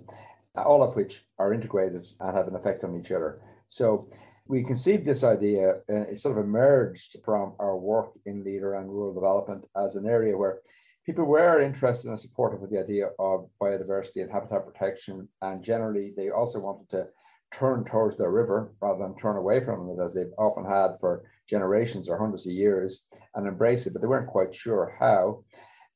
all 0.55 0.84
of 0.84 0.96
which 0.96 1.25
are 1.38 1.53
integrated 1.53 2.05
and 2.20 2.36
have 2.36 2.48
an 2.48 2.55
effect 2.55 2.84
on 2.84 3.00
each 3.00 3.12
other. 3.12 3.41
So 3.67 4.10
we 4.48 4.63
conceived 4.63 5.05
this 5.05 5.24
idea, 5.24 5.75
uh, 5.89 6.08
it 6.12 6.20
sort 6.20 6.38
of 6.38 6.43
emerged 6.43 7.17
from 7.24 7.53
our 7.60 7.77
work 7.77 8.12
in 8.25 8.43
leader 8.43 8.75
and 8.75 8.89
rural 8.89 9.13
development 9.13 9.65
as 9.75 9.96
an 9.96 10.08
area 10.08 10.36
where 10.36 10.60
people 11.05 11.25
were 11.25 11.62
interested 11.62 12.10
and 12.10 12.20
supportive 12.20 12.62
of 12.62 12.70
the 12.70 12.79
idea 12.79 13.10
of 13.20 13.48
biodiversity 13.62 14.22
and 14.22 14.31
habitat 14.31 14.65
protection. 14.65 15.27
And 15.41 15.63
generally, 15.63 16.13
they 16.15 16.29
also 16.29 16.60
wanted 16.60 16.89
to 16.89 17.08
turn 17.53 17.84
towards 17.84 18.17
their 18.17 18.31
river 18.31 18.72
rather 18.81 19.03
than 19.03 19.15
turn 19.15 19.38
away 19.38 19.63
from 19.63 19.89
it, 19.89 20.03
as 20.03 20.13
they've 20.13 20.34
often 20.38 20.65
had 20.65 21.00
for 21.00 21.24
generations 21.48 22.10
or 22.10 22.17
hundreds 22.17 22.46
of 22.46 22.53
years, 22.53 23.05
and 23.36 23.48
embrace 23.48 23.86
it, 23.86 23.93
but 23.93 24.01
they 24.01 24.08
weren't 24.08 24.27
quite 24.27 24.53
sure 24.55 24.96
how. 25.00 25.43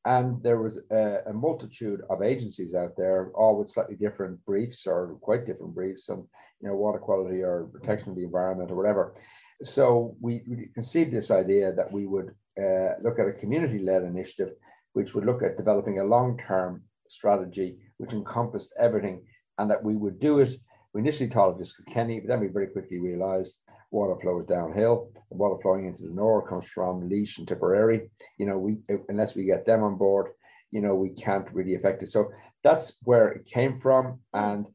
And 0.05 0.41
there 0.43 0.61
was 0.61 0.79
a, 0.91 1.21
a, 1.27 1.33
multitude 1.33 2.01
of 2.11 2.21
agencies 2.21 2.75
out 2.75 2.95
there, 2.95 3.31
all 3.33 3.57
with 3.57 3.71
slightly 3.71 3.95
different 3.95 4.43
briefs 4.45 4.85
or 4.85 5.17
quite 5.21 5.47
different 5.47 5.73
briefs 5.73 6.09
on, 6.09 6.27
you 6.61 6.69
know, 6.69 6.75
water 6.75 6.99
quality 6.99 7.41
or 7.41 7.69
protection 7.73 8.09
of 8.09 8.15
the 8.15 8.23
environment 8.23 8.69
or 8.69 8.75
whatever. 8.75 9.15
So 9.63 10.15
we, 10.21 10.43
we 10.47 10.69
conceived 10.75 11.11
this 11.11 11.31
idea 11.31 11.73
that 11.73 11.91
we 11.91 12.05
would 12.05 12.35
uh, 12.59 13.01
look 13.01 13.17
at 13.17 13.27
a 13.27 13.33
community-led 13.33 14.03
initiative, 14.03 14.53
which 14.93 15.15
would 15.15 15.25
look 15.25 15.41
at 15.41 15.57
developing 15.57 15.99
a 15.99 16.03
long-term 16.03 16.83
strategy 17.07 17.77
which 17.97 18.13
encompassed 18.13 18.73
everything, 18.79 19.23
and 19.57 19.71
that 19.71 19.83
we 19.83 19.95
would 19.95 20.19
do 20.19 20.39
it. 20.39 20.55
We 20.93 21.01
initially 21.01 21.29
thought 21.29 21.49
of 21.49 21.57
just 21.57 21.77
Kilkenny, 21.77 22.19
but 22.19 22.27
then 22.27 22.41
we 22.41 22.47
very 22.47 22.67
quickly 22.67 22.99
realised 22.99 23.55
water 23.95 24.19
flows 24.21 24.45
downhill. 24.45 25.09
The 25.31 25.37
water 25.37 25.59
flowing 25.61 25.87
into 25.87 26.03
the 26.03 26.13
Nore 26.13 26.47
comes 26.47 26.67
from 26.67 27.09
Laois 27.09 27.37
and 27.37 27.47
Tipperary. 27.47 28.11
You 28.37 28.45
know, 28.45 28.57
we 28.59 28.77
unless 29.09 29.35
we 29.35 29.45
get 29.45 29.65
them 29.65 29.83
on 29.83 29.97
board, 29.97 30.27
you 30.71 30.81
know, 30.81 30.93
we 30.93 31.09
can't 31.09 31.47
really 31.53 31.75
affect 31.75 32.03
it. 32.03 32.09
So 32.11 32.31
that's 32.63 32.97
where 33.03 33.29
it 33.29 33.45
came 33.45 33.79
from, 33.79 34.19
and 34.33 34.65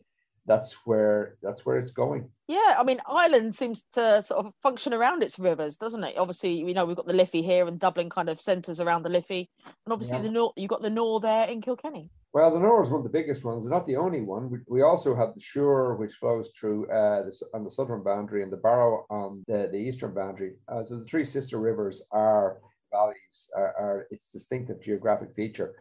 that's 0.46 0.74
where 0.86 1.36
that's 1.42 1.66
where 1.66 1.78
it's 1.78 1.92
going. 1.92 2.30
Yeah, 2.48 2.74
I 2.78 2.82
mean, 2.82 3.00
Ireland 3.06 3.54
seems 3.54 3.84
to 3.92 4.22
sort 4.22 4.44
of 4.44 4.54
function 4.62 4.92
around 4.92 5.22
its 5.22 5.38
rivers, 5.38 5.76
doesn't 5.76 6.02
it? 6.02 6.18
Obviously, 6.18 6.54
you 6.54 6.74
know, 6.74 6.86
we've 6.86 6.96
got 6.96 7.06
the 7.06 7.20
Liffey 7.22 7.42
here, 7.42 7.68
and 7.68 7.78
Dublin 7.78 8.10
kind 8.10 8.28
of 8.28 8.40
centres 8.40 8.80
around 8.80 9.02
the 9.02 9.10
Liffey, 9.10 9.50
and 9.84 9.92
obviously 9.92 10.16
yeah. 10.16 10.22
the 10.24 10.30
Nore. 10.30 10.52
You've 10.56 10.70
got 10.70 10.82
the 10.82 10.90
Nore 10.90 11.20
there 11.20 11.46
in 11.46 11.60
Kilkenny. 11.60 12.10
Well, 12.32 12.52
the 12.52 12.60
Nore 12.60 12.82
is 12.82 12.90
one 12.90 13.00
of 13.00 13.04
the 13.04 13.18
biggest 13.18 13.44
ones, 13.44 13.66
not 13.66 13.88
the 13.88 13.96
only 13.96 14.20
one. 14.20 14.50
We, 14.50 14.58
we 14.68 14.82
also 14.82 15.16
have 15.16 15.34
the 15.34 15.40
Suir, 15.40 15.96
which 15.98 16.14
flows 16.14 16.52
through 16.56 16.84
uh, 16.84 17.24
the, 17.24 17.32
on 17.54 17.64
the 17.64 17.70
southern 17.70 18.04
boundary, 18.04 18.44
and 18.44 18.52
the 18.52 18.56
Barrow 18.56 19.04
on 19.10 19.42
the, 19.48 19.68
the 19.72 19.78
eastern 19.78 20.14
boundary. 20.14 20.54
Uh, 20.68 20.84
so 20.84 20.98
the 20.98 21.04
three 21.06 21.24
sister 21.24 21.58
rivers 21.58 22.04
are 22.12 22.58
valleys, 22.92 23.50
are, 23.56 23.74
are, 23.76 24.06
its 24.10 24.28
distinctive 24.28 24.80
geographic 24.80 25.34
feature. 25.34 25.74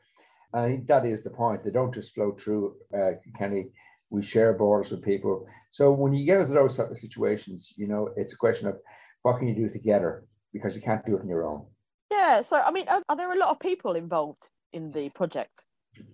And 0.53 0.87
that 0.87 1.05
is 1.05 1.21
the 1.21 1.29
point. 1.29 1.63
They 1.63 1.69
don't 1.69 1.93
just 1.93 2.15
flow 2.15 2.31
through 2.31 2.75
uh, 2.97 3.11
Kenny. 3.37 3.67
We 4.09 4.23
share 4.23 4.53
borders 4.53 4.89
with 4.89 5.03
people. 5.03 5.45
So 5.69 5.91
when 5.91 6.15
you 6.15 6.25
get 6.25 6.41
into 6.41 6.53
those 6.53 6.77
type 6.77 6.89
of 6.89 6.97
situations, 6.97 7.73
you 7.77 7.87
know, 7.87 8.09
it's 8.15 8.33
a 8.33 8.37
question 8.37 8.67
of 8.67 8.79
what 9.21 9.37
can 9.37 9.47
you 9.47 9.55
do 9.55 9.69
together 9.69 10.25
because 10.51 10.75
you 10.75 10.81
can't 10.81 11.05
do 11.05 11.15
it 11.15 11.21
on 11.21 11.27
your 11.27 11.45
own. 11.45 11.67
Yeah. 12.09 12.41
So 12.41 12.59
I 12.59 12.71
mean, 12.71 12.87
are, 12.89 13.03
are 13.07 13.15
there 13.15 13.31
a 13.31 13.37
lot 13.37 13.49
of 13.49 13.59
people 13.59 13.93
involved 13.93 14.49
in 14.73 14.91
the 14.91 15.09
project? 15.09 15.65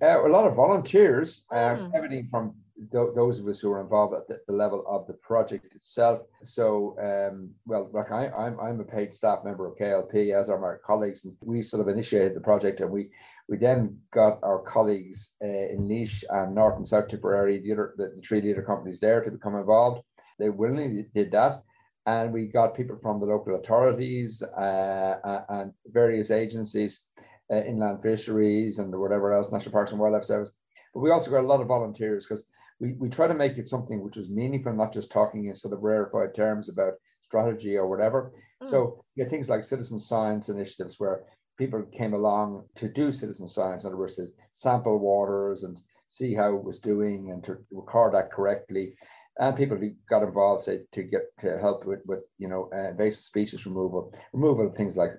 Uh, 0.02 0.26
a 0.26 0.30
lot 0.30 0.48
of 0.48 0.56
volunteers, 0.56 1.46
uh, 1.52 1.76
mm. 1.76 1.92
everything 1.96 2.28
from 2.30 2.54
th- 2.92 3.14
those 3.16 3.40
of 3.40 3.48
us 3.48 3.60
who 3.60 3.72
are 3.72 3.82
involved 3.82 4.14
at 4.14 4.28
the, 4.28 4.40
the 4.48 4.54
level 4.54 4.84
of 4.88 5.08
the 5.08 5.14
project 5.14 5.76
itself. 5.76 6.22
So, 6.44 6.96
um, 7.00 7.52
well, 7.66 7.90
I, 8.12 8.30
I'm 8.30 8.60
I'm 8.60 8.80
a 8.80 8.84
paid 8.84 9.14
staff 9.14 9.40
member 9.44 9.68
of 9.68 9.78
KLP, 9.78 10.34
as 10.34 10.50
are 10.50 10.60
my 10.60 10.76
colleagues, 10.86 11.26
and 11.26 11.36
we 11.42 11.62
sort 11.62 11.82
of 11.82 11.88
initiated 11.88 12.36
the 12.36 12.42
project, 12.42 12.82
and 12.82 12.92
we 12.92 13.10
we 13.48 13.58
then 13.58 14.00
got 14.12 14.40
our 14.44 14.60
colleagues 14.60 15.34
uh, 15.44 15.48
in 15.48 15.88
Laois 15.88 16.24
and 16.30 16.56
North 16.56 16.78
and 16.78 16.88
South 16.88 17.08
Tipperary, 17.08 17.60
the 17.60 17.74
other 17.74 17.94
the, 17.98 18.14
the 18.16 18.22
three 18.22 18.42
leader 18.42 18.64
companies 18.64 19.00
there, 19.00 19.24
to 19.24 19.32
become 19.32 19.56
involved. 19.56 20.02
They 20.40 20.50
willingly 20.50 21.08
did 21.14 21.32
that 21.32 21.64
and 22.06 22.32
we 22.32 22.46
got 22.46 22.76
people 22.76 22.98
from 23.02 23.20
the 23.20 23.26
local 23.26 23.56
authorities 23.56 24.44
uh, 24.44 25.42
and 25.50 25.74
various 25.88 26.30
agencies 26.30 27.04
uh, 27.52 27.64
inland 27.64 28.02
fisheries 28.02 28.80
and 28.80 28.94
whatever 28.98 29.34
else, 29.34 29.52
National 29.52 29.74
Parks 29.74 29.92
and 29.92 30.00
Wildlife 30.00 30.26
Service. 30.26 30.52
But 30.94 31.02
we 31.02 31.12
also 31.12 31.32
got 31.32 31.44
a 31.44 31.48
lot 31.48 31.62
of 31.62 31.68
volunteers 31.68 32.26
because 32.26 32.46
we, 32.80 32.94
we 32.94 33.10
try 33.10 33.28
to 33.28 33.34
make 33.34 33.58
it 33.58 33.70
something 33.70 34.02
which 34.02 34.18
was 34.18 34.30
meaningful, 34.30 34.74
not 34.74 34.94
just 34.94 35.12
talking 35.12 35.46
in 35.46 35.56
sort 35.56 35.74
of 35.74 35.82
rarefied 35.82 36.36
terms 36.36 36.70
about 36.70 36.94
strategy 37.22 37.78
or 37.78 37.88
whatever. 37.88 38.32
Mm. 38.64 38.70
So 38.70 39.04
you 39.16 39.24
get 39.24 39.30
things 39.30 39.50
like 39.50 39.64
citizen 39.64 40.00
science 40.00 40.50
initiatives 40.50 41.00
where 41.00 41.24
people 41.58 41.84
came 41.84 42.14
along 42.14 42.66
to 42.76 42.90
do 42.90 43.12
citizen 43.12 43.48
science, 43.48 43.84
in 43.84 43.88
other 43.88 43.98
words, 43.98 44.16
to 44.16 44.28
sample 44.54 45.00
waters 45.00 45.64
and 45.64 45.80
see 46.10 46.34
how 46.34 46.56
it 46.56 46.64
was 46.64 46.80
doing 46.80 47.32
and 47.32 47.44
to 47.44 47.58
record 47.72 48.14
that 48.14 48.32
correctly. 48.32 48.96
And 49.38 49.56
people 49.56 49.78
who 49.78 49.92
got 50.10 50.24
involved, 50.24 50.64
say, 50.64 50.82
to 50.94 51.04
get 51.04 51.24
to 51.42 51.58
help 51.60 51.86
with, 51.86 52.00
with 52.06 52.22
you 52.38 52.48
know, 52.48 52.70
uh, 52.74 52.92
invasive 52.92 53.26
species 53.26 53.66
removal, 53.66 54.14
removal 54.32 54.68
of 54.68 54.76
things 54.76 54.96
like 54.96 55.12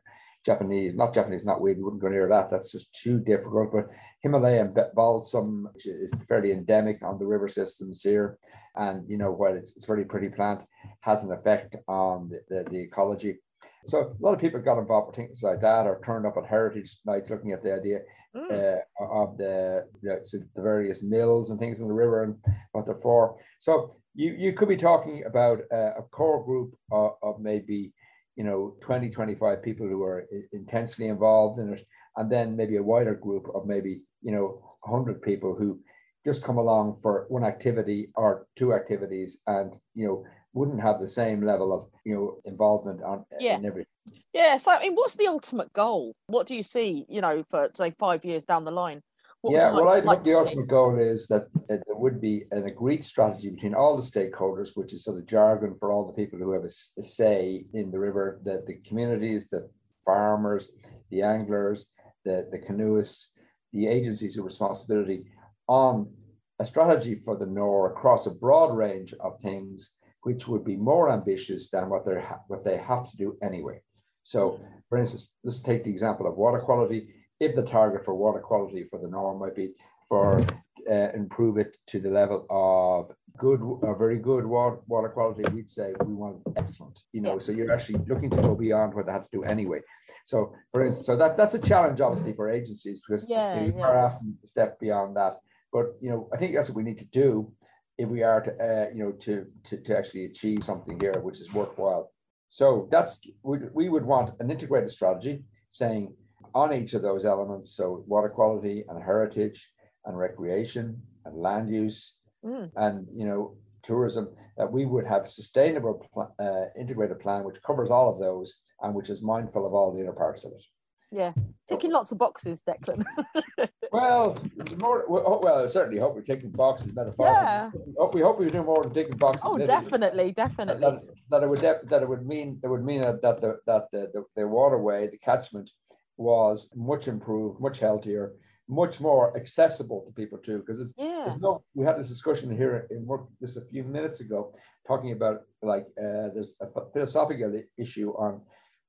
Japanese, 0.46 0.94
not 0.94 1.12
Japanese, 1.12 1.44
knotweed. 1.44 1.76
We 1.76 1.82
wouldn't 1.82 2.00
go 2.00 2.08
near 2.08 2.28
that. 2.28 2.50
That's 2.50 2.70
just 2.70 2.94
too 2.94 3.18
difficult. 3.18 3.72
But 3.72 3.88
Himalayan 4.22 4.74
balsam, 4.94 5.68
which 5.74 5.86
is 5.86 6.14
fairly 6.28 6.52
endemic 6.52 7.02
on 7.02 7.18
the 7.18 7.26
river 7.26 7.48
systems 7.48 8.00
here, 8.00 8.38
and 8.76 9.04
you 9.10 9.18
know, 9.18 9.32
while 9.32 9.54
it's, 9.54 9.76
it's 9.76 9.84
a 9.84 9.88
very 9.88 10.04
pretty 10.04 10.28
plant, 10.28 10.64
has 11.00 11.24
an 11.24 11.32
effect 11.32 11.74
on 11.88 12.30
the, 12.30 12.40
the, 12.48 12.70
the, 12.70 12.78
ecology. 12.78 13.38
So 13.86 14.14
a 14.18 14.24
lot 14.24 14.34
of 14.34 14.40
people 14.40 14.60
got 14.60 14.78
involved 14.78 15.08
with 15.08 15.16
things 15.16 15.42
like 15.42 15.60
that, 15.62 15.86
or 15.86 16.00
turned 16.04 16.26
up 16.26 16.36
at 16.36 16.46
heritage 16.46 16.96
nights 17.04 17.30
looking 17.30 17.52
at 17.52 17.64
the 17.64 17.74
idea 17.74 18.00
mm. 18.34 18.50
uh, 18.50 19.04
of 19.04 19.36
the, 19.36 19.86
the, 20.02 20.46
the 20.54 20.62
various 20.62 21.02
mills 21.02 21.50
and 21.50 21.58
things 21.58 21.80
in 21.80 21.88
the 21.88 21.94
river 21.94 22.22
and 22.22 22.36
what 22.70 22.86
they're 22.86 23.00
for. 23.02 23.36
So 23.58 23.96
you 24.14 24.32
you 24.38 24.52
could 24.52 24.68
be 24.68 24.76
talking 24.76 25.24
about 25.26 25.60
uh, 25.72 25.94
a 25.98 26.02
core 26.02 26.44
group 26.44 26.74
of, 26.90 27.12
of 27.22 27.40
maybe 27.40 27.92
you 28.36 28.44
know 28.44 28.74
20 28.80 29.10
25 29.10 29.62
people 29.62 29.86
who 29.86 30.02
are 30.02 30.26
intensely 30.52 31.08
involved 31.08 31.58
in 31.58 31.72
it 31.72 31.86
and 32.16 32.30
then 32.30 32.56
maybe 32.56 32.76
a 32.76 32.82
wider 32.82 33.14
group 33.14 33.46
of 33.54 33.66
maybe 33.66 34.02
you 34.22 34.32
know 34.32 34.62
100 34.82 35.20
people 35.22 35.54
who 35.54 35.80
just 36.24 36.42
come 36.44 36.58
along 36.58 36.98
for 37.00 37.26
one 37.28 37.44
activity 37.44 38.10
or 38.14 38.46
two 38.56 38.74
activities 38.74 39.42
and 39.46 39.74
you 39.94 40.06
know 40.06 40.24
wouldn't 40.52 40.80
have 40.80 41.00
the 41.00 41.08
same 41.08 41.44
level 41.44 41.72
of 41.72 41.86
you 42.04 42.14
know 42.14 42.40
involvement 42.44 43.02
on 43.02 43.24
yeah. 43.38 43.56
in 43.56 43.64
everything 43.64 43.86
yeah 44.32 44.56
so 44.56 44.70
i 44.70 44.80
mean 44.80 44.94
what's 44.94 45.16
the 45.16 45.26
ultimate 45.26 45.72
goal 45.72 46.14
what 46.26 46.46
do 46.46 46.54
you 46.54 46.62
see 46.62 47.04
you 47.08 47.20
know 47.20 47.44
for 47.50 47.70
say 47.74 47.90
five 47.98 48.24
years 48.24 48.44
down 48.44 48.64
the 48.64 48.70
line 48.70 49.00
what 49.46 49.54
yeah, 49.54 49.70
well, 49.70 49.88
I 49.88 50.00
think 50.00 50.24
the 50.24 50.34
ultimate 50.34 50.66
goal 50.66 50.98
is 50.98 51.28
that 51.28 51.46
there 51.68 51.80
would 51.88 52.20
be 52.20 52.44
an 52.50 52.64
agreed 52.64 53.04
strategy 53.04 53.48
between 53.50 53.74
all 53.74 53.96
the 53.96 54.02
stakeholders, 54.02 54.70
which 54.74 54.92
is 54.92 55.04
sort 55.04 55.18
of 55.18 55.26
jargon 55.26 55.76
for 55.78 55.92
all 55.92 56.04
the 56.04 56.12
people 56.12 56.38
who 56.38 56.50
have 56.52 56.64
a, 56.64 56.70
a 56.98 57.02
say 57.02 57.64
in 57.72 57.92
the 57.92 57.98
river, 57.98 58.40
the, 58.44 58.64
the 58.66 58.74
communities, 58.86 59.46
the 59.48 59.68
farmers, 60.04 60.70
the 61.10 61.22
anglers, 61.22 61.86
the, 62.24 62.48
the 62.50 62.58
canoeists, 62.58 63.30
the 63.72 63.86
agencies 63.86 64.36
of 64.36 64.44
responsibility 64.44 65.24
on 65.68 66.10
a 66.58 66.64
strategy 66.64 67.20
for 67.24 67.36
the 67.36 67.46
Nore 67.46 67.92
across 67.92 68.26
a 68.26 68.34
broad 68.34 68.76
range 68.76 69.14
of 69.20 69.40
things, 69.40 69.92
which 70.22 70.48
would 70.48 70.64
be 70.64 70.76
more 70.76 71.10
ambitious 71.10 71.70
than 71.70 71.88
what 71.88 72.04
they 72.04 72.20
what 72.48 72.64
they 72.64 72.78
have 72.78 73.08
to 73.10 73.16
do 73.16 73.36
anyway. 73.42 73.80
So, 74.24 74.60
for 74.88 74.98
instance, 74.98 75.28
let's 75.44 75.60
take 75.60 75.84
the 75.84 75.90
example 75.90 76.26
of 76.26 76.36
water 76.36 76.58
quality 76.58 77.08
if 77.40 77.54
the 77.54 77.62
target 77.62 78.04
for 78.04 78.14
water 78.14 78.40
quality 78.40 78.84
for 78.90 78.98
the 78.98 79.08
Nore 79.08 79.38
might 79.38 79.54
be 79.54 79.72
for 80.08 80.44
uh, 80.90 81.10
improve 81.14 81.58
it 81.58 81.76
to 81.88 82.00
the 82.00 82.10
level 82.10 82.46
of 82.48 83.14
good 83.36 83.60
or 83.60 83.96
very 83.98 84.18
good 84.18 84.46
water, 84.46 84.78
water 84.86 85.08
quality, 85.08 85.42
we'd 85.52 85.70
say 85.70 85.92
we 86.04 86.14
want 86.14 86.38
excellent. 86.56 87.00
You 87.12 87.20
know, 87.20 87.34
yeah. 87.34 87.38
so 87.40 87.52
you're 87.52 87.72
actually 87.72 88.00
looking 88.06 88.30
to 88.30 88.36
go 88.36 88.54
beyond 88.54 88.94
what 88.94 89.06
they 89.06 89.12
have 89.12 89.24
to 89.24 89.30
do 89.32 89.44
anyway. 89.44 89.80
So, 90.24 90.54
for 90.70 90.84
instance, 90.84 91.06
so 91.06 91.16
that 91.16 91.36
that's 91.36 91.54
a 91.54 91.58
challenge, 91.58 92.00
obviously, 92.00 92.32
for 92.34 92.48
agencies 92.48 93.02
because 93.06 93.28
yeah, 93.28 93.54
you, 93.54 93.60
know, 93.60 93.66
you 93.66 93.74
yeah. 93.78 93.86
are 93.86 93.98
asking 93.98 94.36
to 94.40 94.46
step 94.46 94.78
beyond 94.80 95.16
that. 95.16 95.38
But 95.72 95.96
you 96.00 96.10
know, 96.10 96.28
I 96.32 96.36
think 96.36 96.54
that's 96.54 96.68
what 96.68 96.76
we 96.76 96.84
need 96.84 96.98
to 96.98 97.06
do 97.06 97.52
if 97.98 98.08
we 98.08 98.22
are 98.22 98.42
to, 98.42 98.50
uh, 98.52 98.88
you 98.94 99.04
know, 99.04 99.12
to, 99.12 99.46
to 99.64 99.76
to 99.78 99.98
actually 99.98 100.26
achieve 100.26 100.62
something 100.64 100.98
here 101.00 101.14
which 101.20 101.40
is 101.40 101.52
worthwhile. 101.52 102.12
So 102.48 102.88
that's 102.90 103.20
we, 103.42 103.58
we 103.74 103.88
would 103.88 104.04
want 104.04 104.34
an 104.40 104.50
integrated 104.50 104.90
strategy 104.90 105.42
saying 105.70 106.14
on 106.56 106.72
each 106.72 106.94
of 106.94 107.02
those 107.02 107.26
elements. 107.26 107.76
So 107.76 108.02
water 108.06 108.30
quality 108.30 108.84
and 108.88 109.02
heritage 109.02 109.70
and 110.06 110.16
recreation 110.16 111.00
and 111.26 111.36
land 111.36 111.68
use 111.68 112.16
mm. 112.44 112.70
and 112.76 113.06
you 113.12 113.26
know 113.26 113.56
tourism 113.82 114.28
that 114.56 114.72
we 114.72 114.86
would 114.86 115.06
have 115.06 115.22
a 115.24 115.28
sustainable 115.28 115.94
pl- 116.12 116.34
uh, 116.40 116.66
integrated 116.80 117.20
plan 117.20 117.44
which 117.44 117.62
covers 117.62 117.90
all 117.90 118.08
of 118.12 118.18
those 118.18 118.48
and 118.82 118.94
which 118.94 119.10
is 119.10 119.22
mindful 119.22 119.66
of 119.66 119.74
all 119.74 119.92
the 119.92 120.02
other 120.02 120.12
parts 120.12 120.44
of 120.44 120.52
it. 120.52 120.64
Yeah, 121.12 121.32
ticking 121.68 121.92
lots 121.92 122.10
of 122.10 122.18
boxes, 122.18 122.62
Declan. 122.68 123.04
well, 123.92 124.36
more 124.80 125.04
well, 125.08 125.40
well, 125.42 125.62
I 125.62 125.66
certainly 125.66 126.00
hope 126.00 126.14
we're 126.16 126.22
ticking 126.22 126.50
boxes 126.50 126.94
metaphorically. 126.94 127.36
Yeah. 127.36 127.70
We 127.74 127.94
hope 127.98 128.14
we 128.14 128.20
hope 128.22 128.40
we 128.40 128.46
do 128.48 128.64
more 128.64 128.82
than 128.82 128.92
ticking 128.92 129.16
boxes. 129.16 129.42
Oh, 129.44 129.56
definitely, 129.56 130.32
definitely. 130.32 130.80
That, 130.80 131.02
that, 131.30 131.42
it 131.44 131.48
would 131.48 131.60
that 131.60 132.02
it 132.02 132.08
would 132.08 132.26
mean 132.26 132.58
that 132.62 132.70
would 132.70 132.84
mean 132.84 133.02
that, 133.02 133.22
that 133.22 133.40
the 133.40 133.58
that 133.66 133.84
the, 133.92 134.10
the, 134.14 134.24
the 134.34 134.48
waterway, 134.48 135.08
the 135.08 135.18
catchment, 135.18 135.70
was 136.16 136.70
much 136.74 137.08
improved, 137.08 137.60
much 137.60 137.78
healthier, 137.78 138.32
much 138.68 139.00
more 139.00 139.36
accessible 139.36 140.04
to 140.06 140.12
people 140.12 140.38
too. 140.38 140.58
Because 140.58 140.92
yeah. 140.96 141.24
there's 141.24 141.40
no, 141.40 141.62
we 141.74 141.84
had 141.84 141.98
this 141.98 142.08
discussion 142.08 142.56
here 142.56 142.86
in 142.90 143.06
work 143.06 143.26
just 143.40 143.56
a 143.56 143.64
few 143.70 143.84
minutes 143.84 144.20
ago, 144.20 144.52
talking 144.86 145.12
about 145.12 145.42
like 145.62 145.86
uh, 145.98 146.28
there's 146.34 146.56
a 146.60 146.66
philosophical 146.92 147.60
issue 147.78 148.10
on 148.12 148.40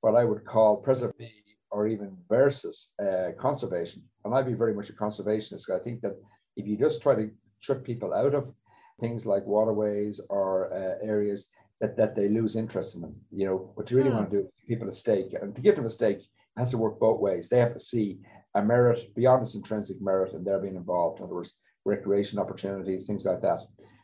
what 0.01 0.15
I 0.15 0.23
would 0.23 0.45
call 0.45 0.77
preservation 0.77 1.43
or 1.69 1.87
even 1.87 2.15
versus 2.29 2.93
uh, 3.01 3.31
conservation. 3.39 4.03
And 4.23 4.33
I'd 4.33 4.45
be 4.45 4.53
very 4.53 4.73
much 4.73 4.89
a 4.89 4.93
conservationist. 4.93 5.69
I 5.69 5.83
think 5.83 6.01
that 6.01 6.15
if 6.55 6.65
you 6.65 6.77
just 6.77 7.01
try 7.01 7.15
to 7.15 7.29
shut 7.59 7.83
people 7.83 8.13
out 8.13 8.33
of 8.33 8.51
things 8.99 9.25
like 9.25 9.45
waterways 9.45 10.19
or 10.29 10.73
uh, 10.73 11.05
areas 11.05 11.49
that, 11.81 11.97
that 11.97 12.15
they 12.15 12.29
lose 12.29 12.55
interest 12.55 12.95
in 12.95 13.01
them. 13.01 13.15
You 13.31 13.45
know, 13.45 13.71
what 13.75 13.91
you 13.91 13.97
really 13.97 14.09
want 14.09 14.29
to 14.29 14.35
do 14.37 14.41
is 14.43 14.51
give 14.59 14.67
people 14.67 14.89
a 14.89 14.93
stake. 14.93 15.35
And 15.39 15.55
to 15.55 15.61
give 15.61 15.75
them 15.75 15.85
a 15.85 15.89
stake 15.89 16.23
has 16.58 16.72
to 16.72 16.78
work 16.78 17.00
both 17.00 17.20
ways. 17.20 17.50
They 17.50 17.60
have 17.60 17.74
to 17.74 17.80
see 17.80 18.20
a 18.56 18.62
merit 18.62 19.13
beyond 19.15 19.43
its 19.43 19.56
intrinsic 19.56 20.02
merit 20.02 20.34
and 20.34 20.46
they're 20.46 20.60
being 20.60 20.76
involved. 20.76 21.20
In 21.20 21.26
other 21.26 21.36
words, 21.36 21.56
recreation 21.86 22.39
opportunities, 22.39 23.06
things 23.06 23.26
like 23.26 23.41
that. 23.41 23.62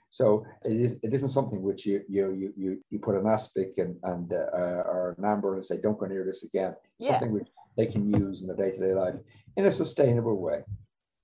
So 0.10 0.46
it, 0.64 0.74
is, 0.74 1.00
it 1.02 1.12
isn't 1.14 1.30
something 1.30 1.64
which 1.64 1.88
you 1.88 2.02
you 2.08 2.54
you 2.56 2.78
you 2.92 3.00
put 3.00 3.16
an 3.16 3.26
aspic 3.26 3.74
and, 3.78 3.96
and 4.04 4.32
uh, 4.32 4.84
or 4.94 5.16
an 5.18 5.26
amber 5.26 5.56
and 5.56 5.64
say, 5.64 5.80
don't 5.82 5.98
go 5.98 6.06
near 6.06 6.24
this 6.24 6.44
again. 6.44 6.76
Yeah. 7.00 7.12
Something 7.12 7.34
which 7.34 7.48
they 7.76 7.88
can 7.88 8.14
use 8.14 8.42
in 8.42 8.48
their 8.48 8.56
day-to-day 8.56 8.94
life 8.94 9.16
in 9.58 9.66
a 9.66 9.72
sustainable 9.72 10.40
way. 10.40 10.60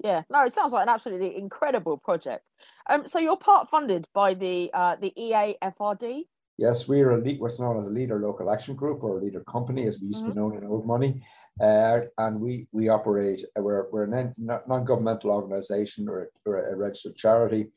Yeah, 0.04 0.24
no, 0.32 0.44
it 0.44 0.54
sounds 0.54 0.74
like 0.74 0.84
an 0.84 0.90
absolutely 0.90 1.38
incredible 1.38 1.98
project. 1.98 2.44
Um, 2.90 3.06
so 3.06 3.20
you're 3.20 3.38
part 3.38 3.70
funded 3.70 4.08
by 4.14 4.34
the 4.34 4.72
uh, 4.74 4.96
the 4.96 5.14
EAFRD. 5.16 6.24
Yes, 6.60 6.90
we 6.90 7.00
are 7.00 7.12
a 7.12 7.22
lead, 7.22 7.40
what's 7.40 7.58
known 7.58 7.80
as 7.82 7.88
a 7.88 7.92
leader 7.92 8.20
local 8.20 8.52
action 8.52 8.76
group 8.76 9.02
or 9.02 9.18
a 9.18 9.24
leader 9.24 9.40
company, 9.46 9.88
as 9.88 10.02
we 10.02 10.08
used 10.08 10.20
mm-hmm. 10.20 10.32
to 10.32 10.36
be 10.36 10.40
known 10.42 10.58
in 10.58 10.66
old 10.66 10.86
money. 10.86 11.24
Uh, 11.62 12.02
and 12.18 12.42
we 12.42 12.68
we 12.74 12.90
operate. 12.90 13.46
We're 13.56 13.90
we're 13.92 14.04
a 14.04 14.34
non-governmental 14.38 15.32
organisation 15.32 16.10
or, 16.10 16.30
or, 16.46 16.70
a 16.72 16.76
registered 16.76 17.16
charity, 17.16 17.68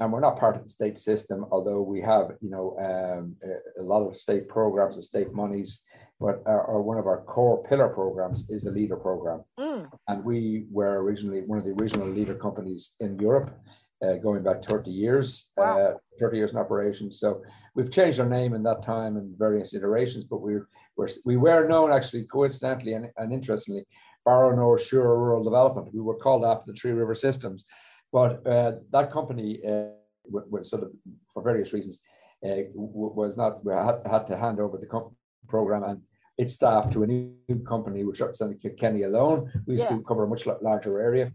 and 0.00 0.10
we're 0.10 0.20
not 0.20 0.38
part 0.38 0.56
of 0.56 0.62
the 0.62 0.70
state 0.70 0.98
system. 0.98 1.44
Although 1.50 1.82
we 1.82 2.00
have, 2.00 2.32
you 2.40 2.50
know, 2.50 2.66
um, 2.88 3.36
a, 3.44 3.82
a, 3.82 3.84
lot 3.84 4.06
of 4.06 4.16
state 4.16 4.48
programs 4.48 4.96
and 4.96 5.04
state 5.04 5.32
monies 5.34 5.84
but 6.20 6.40
our, 6.46 6.64
our, 6.68 6.80
one 6.80 6.98
of 6.98 7.06
our 7.06 7.22
core 7.22 7.64
pillar 7.64 7.88
programs 7.88 8.48
is 8.48 8.62
the 8.62 8.70
leader 8.70 8.94
program 8.94 9.42
mm. 9.58 9.90
and 10.06 10.24
we 10.24 10.66
were 10.70 11.02
originally 11.02 11.40
one 11.40 11.58
of 11.58 11.64
the 11.64 11.72
original 11.72 12.06
leader 12.06 12.34
companies 12.34 12.94
in 13.00 13.18
europe 13.18 13.50
uh, 14.02 14.16
going 14.16 14.42
back 14.42 14.64
30 14.64 14.90
years 14.90 15.50
wow. 15.56 15.78
uh, 15.78 15.94
30 16.18 16.36
years 16.36 16.50
in 16.52 16.58
operation 16.58 17.10
so 17.10 17.42
we've 17.74 17.90
changed 17.90 18.20
our 18.20 18.28
name 18.28 18.54
in 18.54 18.62
that 18.62 18.82
time 18.82 19.16
in 19.16 19.34
various 19.38 19.74
iterations 19.74 20.24
but 20.24 20.40
we're, 20.40 20.68
we're 20.96 21.08
we 21.24 21.36
were 21.36 21.66
known 21.68 21.92
actually 21.92 22.24
coincidentally 22.24 22.94
and, 22.94 23.08
and 23.16 23.32
interestingly 23.32 23.84
Barrow 24.24 24.54
Nore 24.54 24.78
Suir 24.78 25.18
Rural 25.18 25.42
Development. 25.42 25.92
We 25.92 26.00
were 26.00 26.16
called 26.16 26.44
after 26.44 26.70
the 26.70 26.78
Three 26.78 26.92
River 26.92 27.14
Systems, 27.14 27.64
but 28.12 28.46
uh, 28.46 28.72
that 28.92 29.10
company 29.10 29.60
uh, 29.66 29.86
was 30.24 30.70
sort 30.70 30.84
of 30.84 30.92
for 31.32 31.42
various 31.42 31.72
reasons 31.72 32.00
uh, 32.44 32.62
was 32.74 33.36
not 33.36 33.64
we 33.64 33.72
had, 33.72 34.00
had 34.08 34.26
to 34.28 34.36
hand 34.36 34.60
over 34.60 34.78
the 34.78 34.86
com- 34.86 35.16
program 35.48 35.82
and 35.84 36.00
its 36.38 36.54
staff 36.54 36.90
to 36.90 37.02
a 37.02 37.06
new 37.06 37.34
company, 37.66 38.04
which 38.04 38.20
represented 38.20 38.60
Kilkenny 38.60 39.02
alone. 39.02 39.50
We 39.66 39.74
used 39.74 39.84
yeah. 39.84 39.96
to 39.96 40.02
cover 40.02 40.24
a 40.24 40.28
much 40.28 40.46
larger 40.46 41.00
area, 41.00 41.32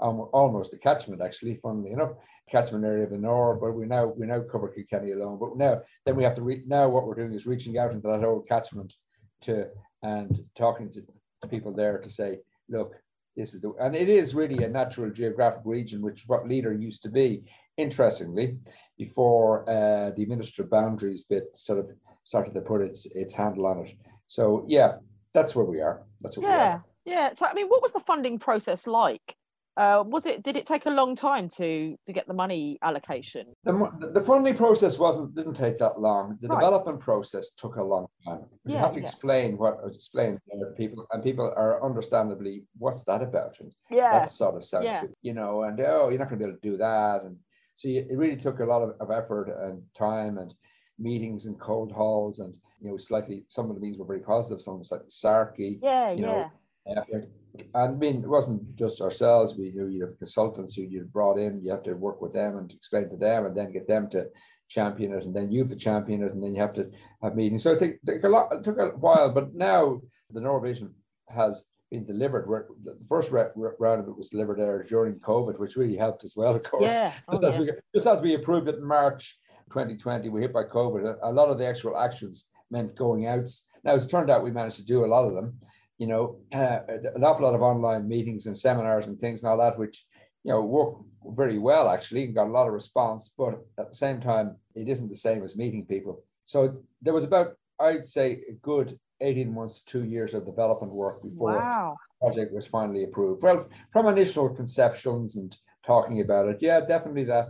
um, 0.00 0.28
almost 0.32 0.74
a 0.74 0.78
catchment 0.78 1.22
actually, 1.22 1.54
funnily 1.56 1.92
enough, 1.92 2.12
catchment 2.50 2.84
area 2.84 3.04
of 3.04 3.10
the 3.10 3.18
Nore. 3.18 3.56
But 3.56 3.72
we 3.72 3.86
now 3.86 4.06
we 4.06 4.26
now 4.26 4.40
cover 4.40 4.68
Kilkenny 4.68 5.12
alone. 5.12 5.38
But 5.38 5.56
now 5.56 5.82
then 6.04 6.16
we 6.16 6.24
have 6.24 6.34
to 6.36 6.42
re- 6.42 6.62
now 6.66 6.88
what 6.88 7.06
we're 7.06 7.14
doing 7.14 7.32
is 7.32 7.46
reaching 7.46 7.78
out 7.78 7.92
into 7.92 8.08
that 8.08 8.24
old 8.24 8.48
catchment 8.48 8.94
to 9.42 9.68
and 10.02 10.44
talking 10.56 10.90
to, 10.92 11.02
people 11.48 11.72
there 11.74 11.98
to 11.98 12.08
say, 12.08 12.38
look, 12.70 12.94
this 13.36 13.52
is 13.52 13.60
the 13.60 13.72
and 13.80 13.94
it 13.94 14.08
is 14.08 14.34
really 14.34 14.64
a 14.64 14.68
natural 14.68 15.10
geographic 15.10 15.60
region, 15.64 16.00
which 16.00 16.24
what 16.26 16.48
leader 16.48 16.72
used 16.72 17.02
to 17.02 17.10
be. 17.10 17.42
Interestingly, 17.76 18.56
before 18.96 19.68
uh, 19.68 20.12
the 20.14 20.22
administrative 20.22 20.70
boundaries 20.70 21.24
bit 21.24 21.44
sort 21.56 21.80
of 21.80 21.90
started 22.22 22.54
to 22.54 22.60
put 22.60 22.80
its 22.80 23.06
its 23.06 23.34
handle 23.34 23.66
on 23.66 23.80
it. 23.80 23.94
So 24.26 24.64
yeah, 24.68 24.94
that's 25.32 25.54
where 25.54 25.64
we 25.64 25.80
are. 25.80 26.02
That's 26.20 26.38
what 26.38 26.46
yeah, 26.46 26.80
yeah. 27.04 27.32
So 27.32 27.46
I 27.46 27.52
mean, 27.52 27.66
what 27.66 27.82
was 27.82 27.92
the 27.92 28.00
funding 28.00 28.38
process 28.38 28.86
like? 28.86 29.36
Uh, 29.76 30.04
was 30.06 30.24
it 30.24 30.42
did 30.44 30.56
it 30.56 30.64
take 30.64 30.86
a 30.86 30.90
long 30.90 31.16
time 31.16 31.48
to 31.48 31.96
to 32.06 32.12
get 32.12 32.28
the 32.28 32.34
money 32.34 32.78
allocation? 32.82 33.46
The, 33.64 34.10
the 34.12 34.20
funding 34.20 34.56
process 34.56 34.98
wasn't 34.98 35.34
didn't 35.34 35.54
take 35.54 35.78
that 35.78 36.00
long. 36.00 36.38
The 36.40 36.48
right. 36.48 36.60
development 36.60 37.00
process 37.00 37.50
took 37.56 37.76
a 37.76 37.82
long 37.82 38.06
time. 38.24 38.44
You 38.64 38.74
yeah, 38.74 38.80
have 38.80 38.92
to 38.92 39.00
yeah. 39.00 39.06
explain 39.06 39.58
what 39.58 39.78
I 39.82 39.86
was 39.86 39.96
explaining 39.96 40.38
to 40.50 40.66
people 40.76 41.06
and 41.12 41.24
people 41.24 41.52
are 41.56 41.84
understandably 41.84 42.62
what's 42.78 43.02
that 43.04 43.22
about 43.22 43.58
and 43.60 43.72
yeah. 43.90 44.12
That 44.12 44.28
sort 44.28 44.54
of 44.54 44.64
sounds 44.64 44.86
yeah. 44.86 45.00
good, 45.02 45.14
you 45.22 45.34
know 45.34 45.64
and 45.64 45.80
oh 45.80 46.08
you're 46.08 46.18
not 46.18 46.28
going 46.28 46.38
to 46.38 46.44
be 46.44 46.50
able 46.50 46.58
to 46.60 46.70
do 46.70 46.76
that 46.76 47.22
and 47.24 47.36
so 47.74 47.88
it 47.88 48.06
really 48.12 48.36
took 48.36 48.60
a 48.60 48.64
lot 48.64 48.82
of, 48.82 48.94
of 49.00 49.10
effort 49.10 49.48
and 49.66 49.82
time 49.96 50.38
and 50.38 50.54
meetings 51.00 51.46
and 51.46 51.58
cold 51.58 51.90
halls 51.90 52.38
and 52.38 52.54
you 52.80 52.88
know 52.88 52.96
slightly 52.96 53.44
some 53.48 53.68
of 53.68 53.74
the 53.74 53.80
meetings 53.80 53.98
were 53.98 54.06
very 54.06 54.20
positive 54.20 54.62
some 54.62 54.78
were 54.78 54.84
slightly 54.84 55.08
sarky 55.08 55.78
yeah 55.82 56.12
you 56.12 56.22
yeah. 56.22 56.48
know, 56.86 57.26
and 57.54 57.66
I 57.74 57.88
mean 57.88 58.22
it 58.22 58.28
wasn't 58.28 58.74
just 58.76 59.00
ourselves 59.00 59.54
we 59.56 59.70
knew 59.70 59.88
you 59.88 60.04
have 60.06 60.18
consultants 60.18 60.74
who 60.74 60.82
you 60.82 61.04
brought 61.04 61.38
in 61.38 61.62
you 61.62 61.70
have 61.70 61.82
to 61.84 61.94
work 61.94 62.20
with 62.20 62.32
them 62.32 62.58
and 62.58 62.72
explain 62.72 63.08
to 63.10 63.16
them 63.16 63.46
and 63.46 63.56
then 63.56 63.72
get 63.72 63.86
them 63.86 64.08
to 64.10 64.26
champion 64.68 65.12
it 65.12 65.24
and 65.24 65.34
then 65.34 65.52
you 65.52 65.60
have 65.60 65.70
to 65.70 65.76
champion 65.76 66.22
it 66.22 66.32
and 66.32 66.42
then 66.42 66.54
you 66.54 66.60
have 66.60 66.72
to 66.74 66.90
have 67.22 67.36
meetings 67.36 67.62
so 67.62 67.72
it 67.72 67.78
took, 67.78 67.94
took 68.06 68.24
a 68.24 68.28
lot 68.28 68.52
it 68.52 68.64
took 68.64 68.78
a 68.78 68.88
while 68.96 69.30
but 69.30 69.54
now 69.54 70.00
the 70.30 70.40
Nore 70.40 70.60
Vision 70.60 70.92
has 71.28 71.66
been 71.90 72.04
delivered. 72.04 72.48
Where 72.48 72.66
the 72.82 72.96
first 73.08 73.30
round 73.30 74.00
of 74.00 74.08
it 74.08 74.16
was 74.16 74.28
delivered 74.28 74.58
there 74.58 74.82
during 74.82 75.14
COVID, 75.20 75.58
which 75.58 75.76
really 75.76 75.96
helped 75.96 76.24
as 76.24 76.34
well, 76.36 76.56
of 76.56 76.62
course. 76.62 76.90
Yeah. 76.90 77.12
Oh, 77.28 77.40
just, 77.40 77.44
as 77.44 77.56
we, 77.58 77.70
just 77.94 78.06
as 78.06 78.20
we 78.20 78.34
approved 78.34 78.68
it 78.68 78.76
in 78.76 78.84
March 78.84 79.38
2020, 79.70 80.28
we 80.28 80.42
hit 80.42 80.52
by 80.52 80.64
COVID. 80.64 81.16
A 81.22 81.32
lot 81.32 81.48
of 81.48 81.58
the 81.58 81.66
actual 81.66 81.96
actions 81.96 82.46
meant 82.70 82.96
going 82.96 83.26
out. 83.26 83.48
Now, 83.84 83.94
it's 83.94 84.06
turned 84.06 84.30
out 84.30 84.44
we 84.44 84.50
managed 84.50 84.76
to 84.76 84.84
do 84.84 85.04
a 85.04 85.06
lot 85.06 85.26
of 85.26 85.34
them. 85.34 85.58
You 85.98 86.08
know, 86.08 86.36
uh, 86.52 86.80
an 87.14 87.24
awful 87.24 87.44
lot 87.44 87.54
of 87.54 87.62
online 87.62 88.08
meetings 88.08 88.46
and 88.46 88.56
seminars 88.56 89.06
and 89.06 89.18
things 89.18 89.42
and 89.42 89.50
all 89.50 89.58
that, 89.58 89.78
which 89.78 90.04
you 90.42 90.52
know 90.52 90.60
work 90.60 90.96
very 91.36 91.58
well 91.58 91.88
actually, 91.88 92.24
and 92.24 92.34
got 92.34 92.48
a 92.48 92.50
lot 92.50 92.66
of 92.66 92.72
response. 92.72 93.32
But 93.36 93.64
at 93.78 93.90
the 93.90 93.96
same 93.96 94.20
time, 94.20 94.56
it 94.74 94.88
isn't 94.88 95.08
the 95.08 95.14
same 95.14 95.42
as 95.42 95.56
meeting 95.56 95.86
people. 95.86 96.22
So 96.44 96.82
there 97.00 97.14
was 97.14 97.24
about, 97.24 97.56
I'd 97.80 98.04
say, 98.04 98.42
a 98.48 98.52
good 98.54 98.98
18 99.20 99.52
months 99.52 99.80
to 99.80 99.84
two 99.86 100.04
years 100.04 100.34
of 100.34 100.44
development 100.44 100.92
work 100.92 101.22
before 101.22 101.52
wow. 101.52 101.96
the 102.20 102.26
project 102.26 102.52
was 102.52 102.66
finally 102.66 103.04
approved. 103.04 103.42
Well, 103.42 103.68
from 103.92 104.06
initial 104.06 104.48
conceptions 104.48 105.36
and 105.36 105.56
talking 105.86 106.20
about 106.20 106.48
it, 106.48 106.58
yeah, 106.60 106.80
definitely 106.80 107.24
that. 107.24 107.48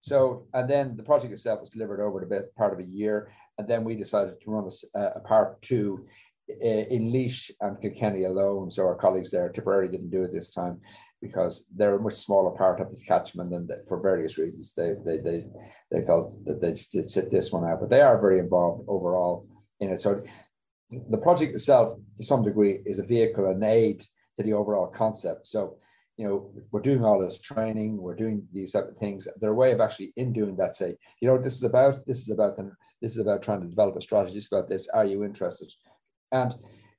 So, 0.00 0.46
and 0.52 0.68
then 0.68 0.96
the 0.96 1.02
project 1.02 1.32
itself 1.32 1.60
was 1.60 1.70
delivered 1.70 2.02
over 2.02 2.20
the 2.20 2.26
best 2.26 2.54
part 2.56 2.74
of 2.74 2.78
a 2.78 2.84
year. 2.84 3.30
And 3.56 3.66
then 3.66 3.84
we 3.84 3.94
decided 3.94 4.38
to 4.38 4.50
run 4.50 4.68
a, 4.94 5.00
a 5.16 5.20
part 5.20 5.62
two 5.62 6.04
uh, 6.04 6.10
Uh, 6.50 6.84
in 6.90 7.10
Laois 7.10 7.50
and 7.62 7.80
Kilkenny 7.80 8.24
alone. 8.24 8.70
So 8.70 8.84
our 8.84 8.94
colleagues 8.94 9.30
there, 9.30 9.48
Tipperary 9.48 9.88
didn't 9.88 10.10
do 10.10 10.24
it 10.24 10.30
this 10.30 10.52
time 10.52 10.78
because 11.22 11.66
they're 11.74 11.96
a 11.96 12.02
much 12.02 12.16
smaller 12.16 12.50
part 12.50 12.80
of 12.80 12.90
the 12.90 13.02
catchment 13.02 13.54
and 13.54 13.72
for 13.88 13.98
various 13.98 14.36
reasons 14.36 14.74
they, 14.74 14.92
they, 15.06 15.18
they, 15.22 15.46
they 15.90 16.02
felt 16.02 16.44
that 16.44 16.60
they'd 16.60 16.76
sit 16.76 17.30
this 17.30 17.50
one 17.50 17.64
out. 17.64 17.80
But 17.80 17.88
they 17.88 18.02
are 18.02 18.20
very 18.20 18.40
involved 18.40 18.84
overall 18.88 19.48
in 19.80 19.90
it. 19.90 20.02
So 20.02 20.22
the 20.90 21.16
project 21.16 21.54
itself, 21.54 21.98
to 22.18 22.24
some 22.24 22.42
degree, 22.42 22.80
is 22.84 22.98
a 22.98 23.04
vehicle, 23.04 23.46
an 23.46 23.62
aid 23.62 24.04
to 24.36 24.42
the 24.42 24.52
overall 24.52 24.88
concept. 24.88 25.46
So 25.46 25.78
you 26.18 26.26
know, 26.26 26.52
we're 26.70 26.80
doing 26.80 27.04
all 27.04 27.18
this 27.18 27.40
training, 27.40 27.96
we're 27.96 28.14
doing 28.14 28.46
these 28.52 28.72
type 28.72 28.88
of 28.88 28.96
things. 28.98 29.26
Their 29.40 29.54
way 29.54 29.72
of 29.72 29.80
actually 29.80 30.12
in 30.16 30.32
doing 30.32 30.56
that 30.56 30.76
say, 30.76 30.96
you 31.20 31.28
know, 31.28 31.38
this 31.38 31.54
is 31.54 31.64
about, 31.64 32.06
this 32.06 32.20
is 32.20 32.30
about, 32.30 32.56
this 33.00 33.12
is 33.12 33.18
about 33.18 33.42
trying 33.42 33.62
to 33.62 33.66
develop 33.66 33.96
a 33.96 34.00
strategy 34.00 34.40
about 34.52 34.68
this. 34.68 34.88
Are 34.88 35.06
you 35.06 35.24
interested? 35.24 35.72
And 36.34 36.52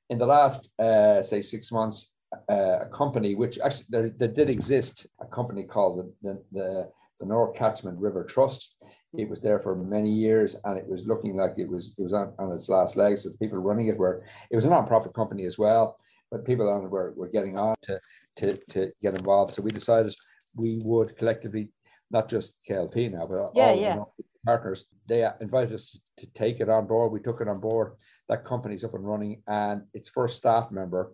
in 0.08 0.18
the 0.18 0.26
last, 0.26 0.70
uh, 0.78 1.20
say, 1.20 1.42
six 1.42 1.70
months, 1.70 2.14
uh, 2.50 2.78
a 2.80 2.86
company 2.86 3.34
which 3.34 3.58
actually 3.60 3.86
there, 3.90 4.10
there 4.10 4.34
did 4.40 4.48
exist, 4.50 5.06
a 5.20 5.26
company 5.26 5.62
called 5.62 5.94
the, 6.22 6.32
the, 6.52 6.90
the, 7.20 7.26
Nore 7.26 7.52
Catchment 7.52 7.98
River 7.98 8.24
Trust. 8.24 8.74
It 9.16 9.28
was 9.28 9.40
there 9.40 9.58
for 9.58 9.74
many 9.74 10.12
years, 10.12 10.56
and 10.64 10.76
it 10.76 10.86
was 10.86 11.06
looking 11.06 11.36
like 11.36 11.54
it 11.56 11.68
was 11.68 11.94
it 11.98 12.02
was 12.02 12.12
on, 12.12 12.34
on 12.38 12.52
its 12.52 12.68
last 12.68 12.96
legs. 12.96 13.22
So 13.22 13.30
the 13.30 13.38
people 13.38 13.58
running 13.58 13.86
it 13.86 13.96
were 13.96 14.24
it 14.50 14.56
was 14.56 14.66
a 14.66 14.68
non-profit 14.68 15.14
company 15.14 15.44
as 15.46 15.58
well, 15.58 15.96
but 16.30 16.44
people 16.44 16.68
on 16.68 16.84
it 16.84 16.90
were, 16.90 17.14
were 17.16 17.28
getting 17.28 17.56
on 17.56 17.74
to 17.84 17.98
to, 18.38 18.58
to 18.70 18.92
get 19.00 19.16
involved. 19.16 19.54
So 19.54 19.62
we 19.62 19.70
decided 19.70 20.14
we 20.54 20.78
would 20.84 21.16
collectively, 21.16 21.70
not 22.10 22.28
just 22.28 22.56
KLP 22.68 23.12
now, 23.12 23.26
but 23.26 23.50
yeah, 23.54 23.66
all 23.68 23.80
yeah. 23.80 23.96
partners, 24.44 24.84
they 25.08 25.26
invited 25.40 25.72
us 25.72 25.98
to 26.18 26.26
take 26.32 26.60
it 26.60 26.68
on 26.68 26.86
board. 26.86 27.12
We 27.12 27.20
took 27.20 27.40
it 27.40 27.48
on 27.48 27.60
board. 27.60 27.92
That 28.28 28.44
company's 28.44 28.84
up 28.84 28.94
and 28.94 29.06
running, 29.06 29.42
and 29.46 29.82
its 29.94 30.08
first 30.08 30.36
staff 30.36 30.70
member, 30.70 31.12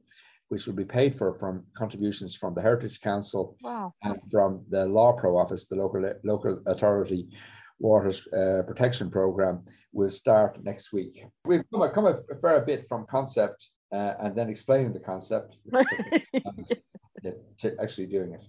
which 0.48 0.66
will 0.66 0.74
be 0.74 0.84
paid 0.84 1.14
for 1.14 1.32
from 1.34 1.64
contributions 1.74 2.34
from 2.34 2.54
the 2.54 2.62
Heritage 2.62 3.00
Council 3.00 3.56
wow. 3.62 3.92
and 4.02 4.18
from 4.30 4.64
the 4.68 4.86
LAWPRO 4.86 5.36
office, 5.40 5.66
the 5.66 5.76
local 5.76 6.12
local 6.24 6.62
authority 6.66 7.28
waters 7.78 8.26
uh, 8.28 8.62
protection 8.66 9.10
program, 9.10 9.64
will 9.92 10.10
start 10.10 10.62
next 10.64 10.92
week. 10.92 11.24
We've 11.44 11.64
come 11.70 11.82
a, 11.82 11.90
come 11.90 12.06
a 12.06 12.18
fair 12.40 12.60
bit 12.60 12.86
from 12.86 13.06
concept 13.06 13.70
uh, 13.92 14.14
and 14.20 14.34
then 14.34 14.48
explaining 14.48 14.92
the 14.92 15.00
concept, 15.00 15.58
to 17.60 17.76
actually 17.80 18.06
doing 18.06 18.32
it. 18.34 18.44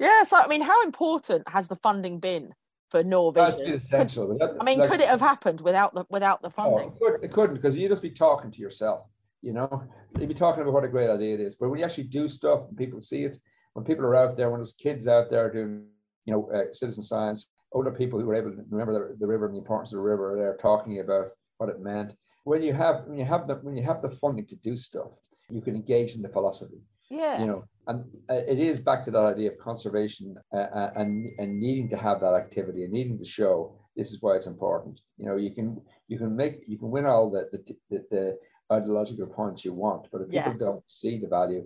Yeah, 0.00 0.24
so 0.24 0.38
I 0.38 0.48
mean, 0.48 0.62
how 0.62 0.82
important 0.82 1.48
has 1.48 1.68
the 1.68 1.76
funding 1.76 2.18
been 2.18 2.54
for 2.92 3.02
Nore 3.02 3.32
Vision? 3.32 3.82
essential. 3.86 4.36
Could, 4.38 4.58
I 4.60 4.64
mean, 4.64 4.78
like, 4.78 4.90
could 4.90 5.00
it 5.00 5.08
have 5.08 5.20
happened 5.20 5.62
without 5.62 5.94
the 5.94 6.04
without 6.10 6.42
the 6.42 6.50
funding? 6.50 6.92
Oh, 6.92 7.06
it, 7.06 7.12
could, 7.12 7.24
it 7.24 7.32
couldn't 7.32 7.56
because 7.56 7.74
you'd 7.74 7.88
just 7.88 8.02
be 8.02 8.10
talking 8.10 8.50
to 8.50 8.60
yourself. 8.60 9.06
You 9.40 9.54
know, 9.54 9.82
you'd 10.20 10.28
be 10.28 10.34
talking 10.34 10.60
about 10.62 10.74
what 10.74 10.84
a 10.84 10.88
great 10.88 11.08
idea 11.08 11.34
it 11.34 11.40
is. 11.40 11.56
But 11.56 11.70
when 11.70 11.80
you 11.80 11.86
actually 11.86 12.04
do 12.04 12.28
stuff 12.28 12.68
and 12.68 12.76
people 12.76 13.00
see 13.00 13.24
it, 13.24 13.40
when 13.72 13.84
people 13.84 14.04
are 14.04 14.14
out 14.14 14.36
there, 14.36 14.50
when 14.50 14.60
there's 14.60 14.74
kids 14.74 15.08
out 15.08 15.30
there 15.30 15.50
doing, 15.50 15.86
you 16.26 16.34
know, 16.34 16.50
uh, 16.54 16.72
citizen 16.72 17.02
science, 17.02 17.48
older 17.72 17.90
people 17.90 18.20
who 18.20 18.26
were 18.26 18.34
able 18.34 18.50
to 18.50 18.62
remember 18.70 18.92
the, 18.92 19.16
the 19.18 19.26
river 19.26 19.46
and 19.46 19.54
the 19.54 19.58
importance 19.58 19.90
of 19.92 19.96
the 19.96 20.02
river, 20.02 20.36
they're 20.36 20.58
talking 20.58 21.00
about 21.00 21.28
what 21.56 21.70
it 21.70 21.80
meant. 21.80 22.12
When 22.44 22.62
you 22.62 22.74
have 22.74 23.04
when 23.06 23.18
you 23.18 23.24
have 23.24 23.48
the 23.48 23.54
when 23.54 23.74
you 23.74 23.84
have 23.84 24.02
the 24.02 24.10
funding 24.10 24.46
to 24.48 24.56
do 24.56 24.76
stuff, 24.76 25.12
you 25.48 25.62
can 25.62 25.74
engage 25.74 26.14
in 26.14 26.22
the 26.22 26.28
philosophy. 26.28 26.82
Yeah. 27.12 27.40
You 27.40 27.46
know, 27.46 27.64
and 27.88 28.04
uh, 28.30 28.40
it 28.48 28.58
is 28.58 28.80
back 28.80 29.04
to 29.04 29.10
that 29.10 29.24
idea 29.34 29.50
of 29.50 29.58
conservation 29.58 30.38
uh, 30.52 30.56
uh, 30.56 30.92
and 30.96 31.28
and 31.38 31.60
needing 31.60 31.90
to 31.90 31.96
have 31.96 32.20
that 32.20 32.34
activity 32.34 32.84
and 32.84 32.92
needing 32.92 33.18
to 33.18 33.24
show 33.24 33.76
this 33.96 34.12
is 34.12 34.22
why 34.22 34.36
it's 34.36 34.46
important. 34.46 35.02
You 35.18 35.26
know, 35.26 35.36
you 35.36 35.54
can 35.54 35.80
you 36.08 36.16
can 36.16 36.34
make 36.34 36.62
you 36.66 36.78
can 36.78 36.90
win 36.90 37.04
all 37.04 37.30
the 37.30 37.48
the, 37.52 37.76
the, 37.90 38.04
the 38.10 38.38
ideological 38.72 39.26
points 39.26 39.62
you 39.62 39.74
want, 39.74 40.08
but 40.10 40.22
if 40.22 40.30
people 40.30 40.52
yeah. 40.52 40.58
don't 40.58 40.82
see 40.86 41.18
the 41.18 41.28
value 41.28 41.64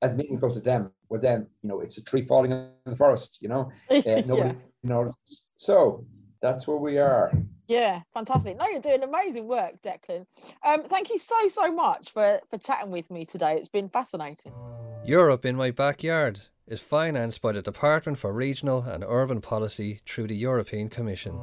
as 0.00 0.14
meaningful 0.14 0.52
to 0.52 0.60
them, 0.60 0.92
well 1.08 1.20
then 1.20 1.48
you 1.62 1.68
know 1.68 1.80
it's 1.80 1.98
a 1.98 2.04
tree 2.04 2.22
falling 2.22 2.52
in 2.52 2.70
the 2.86 2.94
forest. 2.94 3.38
You 3.40 3.48
know, 3.48 3.72
uh, 3.90 4.22
nobody 4.26 4.50
yeah. 4.50 4.84
knows. 4.84 5.12
So 5.56 6.06
that's 6.40 6.68
where 6.68 6.76
we 6.76 6.98
are. 6.98 7.32
Yeah, 7.66 8.02
fantastic. 8.12 8.58
No, 8.58 8.68
you're 8.68 8.80
doing 8.80 9.02
amazing 9.02 9.48
work, 9.48 9.82
Declan. 9.82 10.26
Um, 10.64 10.84
thank 10.84 11.10
you 11.10 11.18
so 11.18 11.48
so 11.48 11.72
much 11.72 12.10
for 12.12 12.40
for 12.48 12.58
chatting 12.58 12.92
with 12.92 13.10
me 13.10 13.24
today. 13.24 13.56
It's 13.56 13.68
been 13.68 13.88
fascinating. 13.88 14.52
Europe 15.06 15.44
in 15.44 15.54
my 15.54 15.70
backyard 15.70 16.40
is 16.66 16.80
financed 16.80 17.42
by 17.42 17.52
the 17.52 17.60
Department 17.60 18.16
for 18.16 18.32
Regional 18.32 18.80
and 18.88 19.04
Urban 19.06 19.38
Policy 19.38 20.00
through 20.06 20.28
the 20.28 20.34
European 20.34 20.88
Commission. 20.88 21.38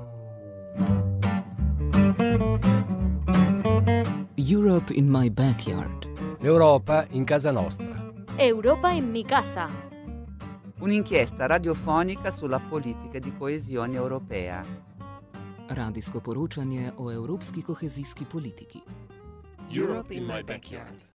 Europe 4.35 4.89
in 4.89 5.07
my 5.07 5.29
backyard. 5.29 6.07
L'Europa 6.41 7.05
in 7.11 7.23
casa 7.23 7.51
nostra. 7.51 8.11
Europa 8.39 8.89
in 8.89 9.11
mi 9.11 9.23
casa. 9.23 9.69
Un'inchiesta 10.79 11.45
radiofonica 11.45 12.31
sulla 12.31 12.59
politica 12.59 13.19
di 13.19 13.31
coesione 13.37 13.95
europea. 13.95 14.65
Radijsko 15.67 16.19
poročanje 16.19 16.93
o 16.95 17.11
evropski 17.11 17.61
kohezijski 17.61 18.25
politiki. 18.25 18.81
Europe 19.69 20.11
in 20.15 20.25
my 20.25 20.41
backyard. 20.41 21.10